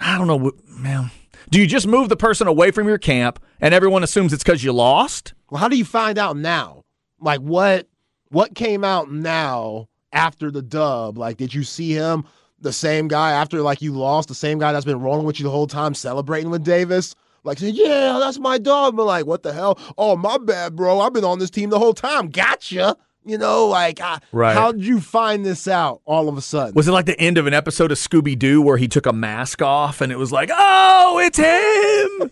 [0.00, 1.10] I don't know, man.
[1.50, 4.64] Do you just move the person away from your camp and everyone assumes it's because
[4.64, 5.34] you lost?
[5.50, 6.82] Well, how do you find out now?
[7.20, 7.86] Like what
[8.30, 11.18] what came out now after the dub?
[11.18, 12.24] Like did you see him
[12.60, 15.44] the same guy after like you lost, the same guy that's been rolling with you
[15.44, 17.14] the whole time celebrating with Davis?
[17.44, 19.78] Like saying, "Yeah, that's my dog." But like, what the hell?
[19.96, 21.00] Oh, my bad, bro.
[21.00, 22.28] I've been on this team the whole time.
[22.30, 22.96] Gotcha.
[23.24, 24.54] You know, like, uh, Right.
[24.54, 26.74] how did you find this out all of a sudden?
[26.74, 29.12] Was it like the end of an episode of Scooby Doo where he took a
[29.12, 32.30] mask off and it was like, oh, it's him?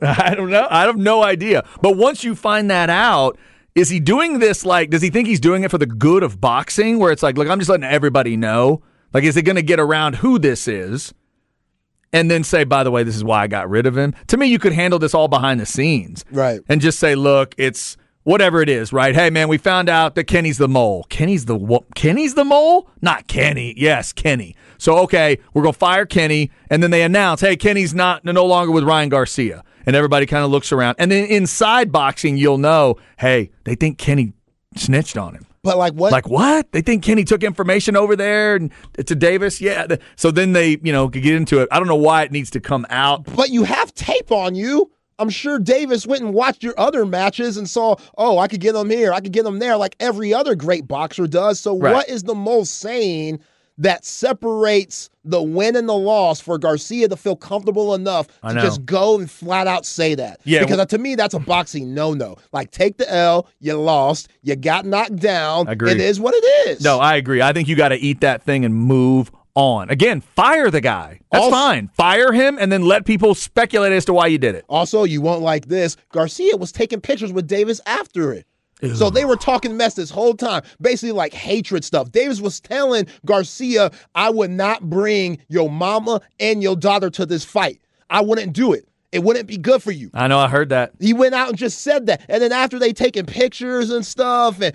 [0.02, 0.66] I don't know.
[0.70, 1.64] I have no idea.
[1.82, 3.36] But once you find that out,
[3.74, 6.40] is he doing this like, does he think he's doing it for the good of
[6.40, 6.98] boxing?
[6.98, 8.82] Where it's like, look, I'm just letting everybody know.
[9.12, 11.12] Like, is it going to get around who this is?
[12.12, 14.14] And then say, by the way, this is why I got rid of him.
[14.28, 16.24] To me, you could handle this all behind the scenes.
[16.30, 16.60] Right.
[16.68, 19.14] And just say, look, it's whatever it is, right?
[19.14, 21.04] Hey, man, we found out that Kenny's the mole.
[21.08, 21.80] Kenny's the?
[21.94, 22.90] Kenny's the mole?
[23.00, 23.74] Not Kenny.
[23.76, 24.54] Yes, Kenny.
[24.78, 28.72] So okay, we're gonna fire Kenny, and then they announce, hey, Kenny's not no longer
[28.72, 32.96] with Ryan Garcia, and everybody kind of looks around, and then inside boxing, you'll know,
[33.18, 34.32] hey, they think Kenny
[34.76, 35.46] snitched on him.
[35.62, 36.10] But like what?
[36.10, 36.72] Like what?
[36.72, 39.60] They think Kenny took information over there and, to Davis.
[39.60, 39.86] Yeah.
[40.16, 41.68] So then they, you know, could get into it.
[41.70, 43.24] I don't know why it needs to come out.
[43.36, 44.90] But you have tape on you.
[45.20, 48.72] I'm sure Davis went and watched your other matches and saw, oh, I could get
[48.72, 51.60] them here, I could get them there, like every other great boxer does.
[51.60, 51.94] So, Right.
[51.94, 53.38] what is the most saying
[53.78, 58.84] that separates the win and the loss for Garcia to feel comfortable enough to just
[58.84, 60.40] go and flat out say that?
[60.44, 62.36] Yeah, Because well- uh, to me, that's a boxing no no.
[62.52, 65.68] Like, take the L, you lost, you got knocked down.
[65.68, 65.92] Agree.
[65.92, 66.82] It is what it is.
[66.82, 67.40] No, I agree.
[67.42, 69.90] I think you got to eat that thing and move on.
[69.90, 71.20] Again, fire the guy.
[71.30, 71.90] That's Also- fine.
[71.94, 74.64] Fire him and then let people speculate as to why you did it.
[74.68, 75.96] Also, you won't like this.
[76.12, 78.46] Garcia was taking pictures with Davis after it.
[78.94, 82.10] So they were talking mess this whole time, basically like hatred stuff.
[82.10, 87.44] Davis was telling Garcia, I would not bring your mama and your daughter to this
[87.44, 87.80] fight.
[88.10, 88.88] I wouldn't do it.
[89.12, 90.10] It wouldn't be good for you.
[90.14, 90.38] I know.
[90.38, 90.92] I heard that.
[90.98, 92.24] He went out and just said that.
[92.28, 94.74] And then after they taking pictures and stuff, and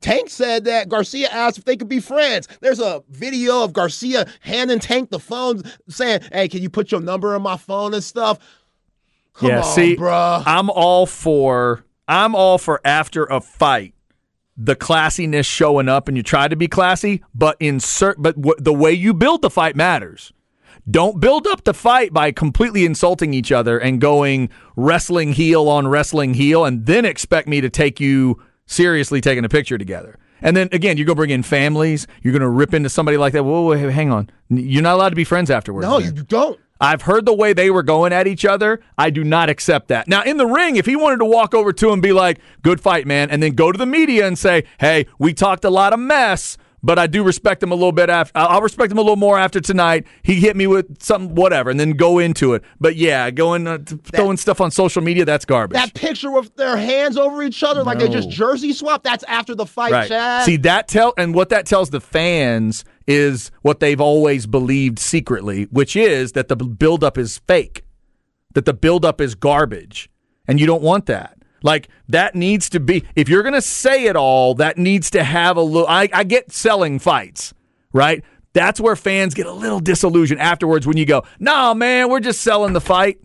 [0.00, 2.48] Tank said that Garcia asked if they could be friends.
[2.60, 7.00] There's a video of Garcia handing Tank the phone, saying, "Hey, can you put your
[7.00, 8.38] number on my phone and stuff?"
[9.34, 10.42] Come yeah, on, see, bruh.
[10.44, 13.94] I'm all for I'm all for after a fight
[14.56, 18.72] the classiness showing up and you try to be classy, but insert but w- the
[18.72, 20.32] way you build the fight matters.
[20.90, 25.86] Don't build up the fight by completely insulting each other and going wrestling heel on
[25.86, 30.18] wrestling heel and then expect me to take you seriously taking a picture together.
[30.40, 32.08] And then again, you're going to bring in families.
[32.22, 33.44] You're going to rip into somebody like that.
[33.44, 34.28] Whoa, whoa, hang on.
[34.48, 35.86] You're not allowed to be friends afterwards.
[35.86, 36.58] No, you don't.
[36.82, 38.80] I've heard the way they were going at each other.
[38.98, 40.08] I do not accept that.
[40.08, 42.40] Now, in the ring, if he wanted to walk over to him and be like,
[42.62, 45.70] good fight, man, and then go to the media and say, hey, we talked a
[45.70, 48.32] lot of mess, but I do respect him a little bit after.
[48.34, 50.08] I'll respect him a little more after tonight.
[50.24, 52.64] He hit me with something, whatever, and then go into it.
[52.80, 55.76] But yeah, going uh, t- throwing stuff on social media, that's garbage.
[55.76, 59.54] That picture with their hands over each other like they just jersey swap, that's after
[59.54, 60.08] the fight, right.
[60.08, 60.44] Chad.
[60.44, 65.64] See that tell and what that tells the fans is what they've always believed secretly,
[65.64, 67.84] which is that the buildup is fake,
[68.54, 70.10] that the buildup is garbage,
[70.46, 71.38] and you don't want that.
[71.62, 73.04] Like that needs to be.
[73.14, 75.88] If you're going to say it all, that needs to have a little.
[75.88, 77.54] I, I get selling fights,
[77.92, 78.24] right?
[78.52, 82.42] That's where fans get a little disillusioned afterwards when you go, "No, man, we're just
[82.42, 83.18] selling the fight."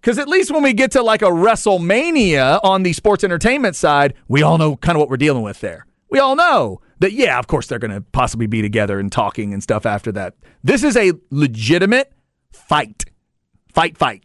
[0.00, 4.14] Because at least when we get to like a WrestleMania on the sports entertainment side,
[4.28, 5.86] we all know kind of what we're dealing with there.
[6.10, 9.52] We all know that, yeah, of course they're going to possibly be together and talking
[9.52, 10.34] and stuff after that.
[10.62, 12.12] This is a legitimate
[12.52, 13.04] fight.
[13.72, 14.24] Fight, fight.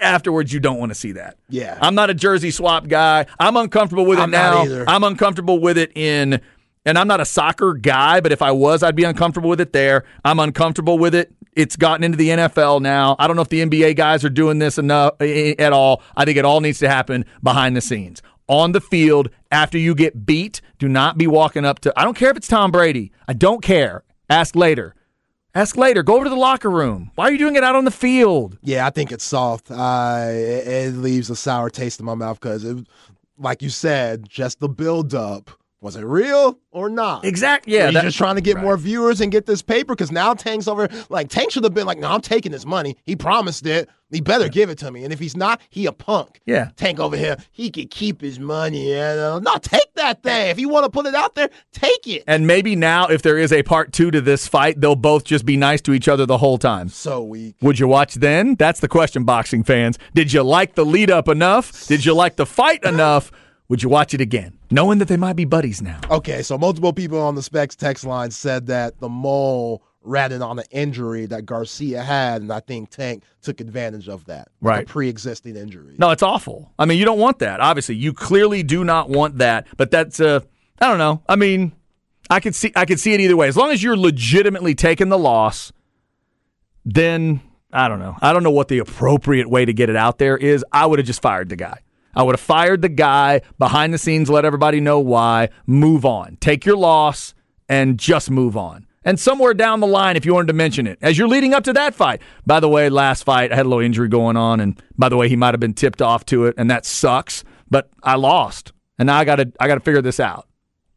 [0.00, 1.38] Afterwards, you don't want to see that.
[1.48, 1.76] Yeah.
[1.80, 3.26] I'm not a jersey swap guy.
[3.40, 4.84] I'm uncomfortable with it I'm now.
[4.86, 6.40] I'm uncomfortable with it in,
[6.84, 9.72] and I'm not a soccer guy, but if I was, I'd be uncomfortable with it
[9.72, 10.04] there.
[10.24, 11.32] I'm uncomfortable with it.
[11.56, 13.16] It's gotten into the NFL now.
[13.18, 16.02] I don't know if the NBA guys are doing this enough eh, at all.
[16.16, 18.22] I think it all needs to happen behind the scenes.
[18.48, 22.16] On the field, after you get beat, do not be walking up to, I don't
[22.16, 23.12] care if it's Tom Brady.
[23.26, 24.04] I don't care.
[24.30, 24.94] Ask later.
[25.54, 26.02] Ask later.
[26.02, 27.10] Go over to the locker room.
[27.14, 28.56] Why are you doing it out on the field?
[28.62, 29.70] Yeah, I think it's soft.
[29.70, 32.66] Uh, it, it leaves a sour taste in my mouth because,
[33.36, 35.50] like you said, just the build up.
[35.80, 37.24] Was it real or not?
[37.24, 37.74] Exactly.
[37.74, 37.90] Yeah.
[37.90, 39.94] he's just trying to get more viewers and get this paper?
[39.94, 40.88] Because now Tank's over.
[41.08, 42.96] Like Tank should have been like, "No, I'm taking this money.
[43.04, 43.88] He promised it.
[44.10, 45.04] He better give it to me.
[45.04, 46.70] And if he's not, he a punk." Yeah.
[46.74, 48.88] Tank over here, he could keep his money.
[48.88, 49.38] You know?
[49.38, 50.50] No, take that thing.
[50.50, 52.24] If you want to put it out there, take it.
[52.26, 55.46] And maybe now, if there is a part two to this fight, they'll both just
[55.46, 56.88] be nice to each other the whole time.
[56.88, 57.54] So weak.
[57.62, 58.56] Would you watch then?
[58.56, 59.96] That's the question, boxing fans.
[60.12, 61.86] Did you like the lead up enough?
[61.86, 63.30] Did you like the fight enough?
[63.68, 66.00] Would you watch it again, knowing that they might be buddies now?
[66.10, 70.58] Okay, so multiple people on the Specs text line said that the mole ratted on
[70.58, 74.48] an injury that Garcia had, and I think Tank took advantage of that.
[74.60, 74.84] Right.
[74.84, 75.96] A pre existing injury.
[75.98, 76.72] No, it's awful.
[76.78, 77.60] I mean, you don't want that.
[77.60, 79.66] Obviously, you clearly do not want that.
[79.76, 80.40] But that's uh,
[80.80, 81.22] I don't know.
[81.28, 81.72] I mean,
[82.30, 83.48] I could see I could see it either way.
[83.48, 85.72] As long as you're legitimately taking the loss,
[86.84, 87.40] then
[87.72, 88.16] I don't know.
[88.20, 90.64] I don't know what the appropriate way to get it out there is.
[90.72, 91.80] I would have just fired the guy.
[92.14, 96.36] I would have fired the guy behind the scenes, let everybody know why, move on.
[96.40, 97.34] Take your loss
[97.68, 98.86] and just move on.
[99.04, 101.64] And somewhere down the line, if you wanted to mention it, as you're leading up
[101.64, 102.20] to that fight.
[102.44, 104.60] By the way, last fight, I had a little injury going on.
[104.60, 107.44] And by the way, he might have been tipped off to it, and that sucks.
[107.70, 108.72] But I lost.
[108.98, 110.48] And now I gotta I gotta figure this out.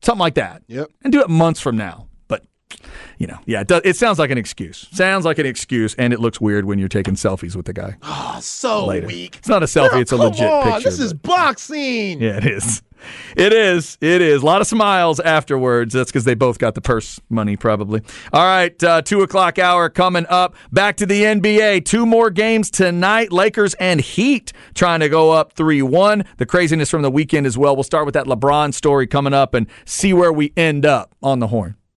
[0.01, 0.63] Something like that.
[0.67, 0.89] Yep.
[1.03, 2.07] And do it months from now.
[3.17, 4.87] You know, yeah, it, does, it sounds like an excuse.
[4.91, 7.97] Sounds like an excuse, and it looks weird when you're taking selfies with the guy.
[8.01, 9.07] Oh, so later.
[9.07, 9.37] weak.
[9.37, 10.89] It's not a selfie; it's a Come legit on, picture.
[10.89, 12.21] This is boxing.
[12.21, 12.81] yeah, it is.
[13.35, 13.97] It is.
[13.99, 14.43] It is.
[14.43, 15.93] A lot of smiles afterwards.
[15.93, 18.01] That's because they both got the purse money, probably.
[18.31, 20.55] All right, uh, two o'clock hour coming up.
[20.71, 21.83] Back to the NBA.
[21.85, 23.31] Two more games tonight.
[23.31, 26.25] Lakers and Heat trying to go up 3 1.
[26.37, 27.75] The craziness from the weekend as well.
[27.75, 31.39] We'll start with that LeBron story coming up and see where we end up on
[31.39, 31.75] the horn.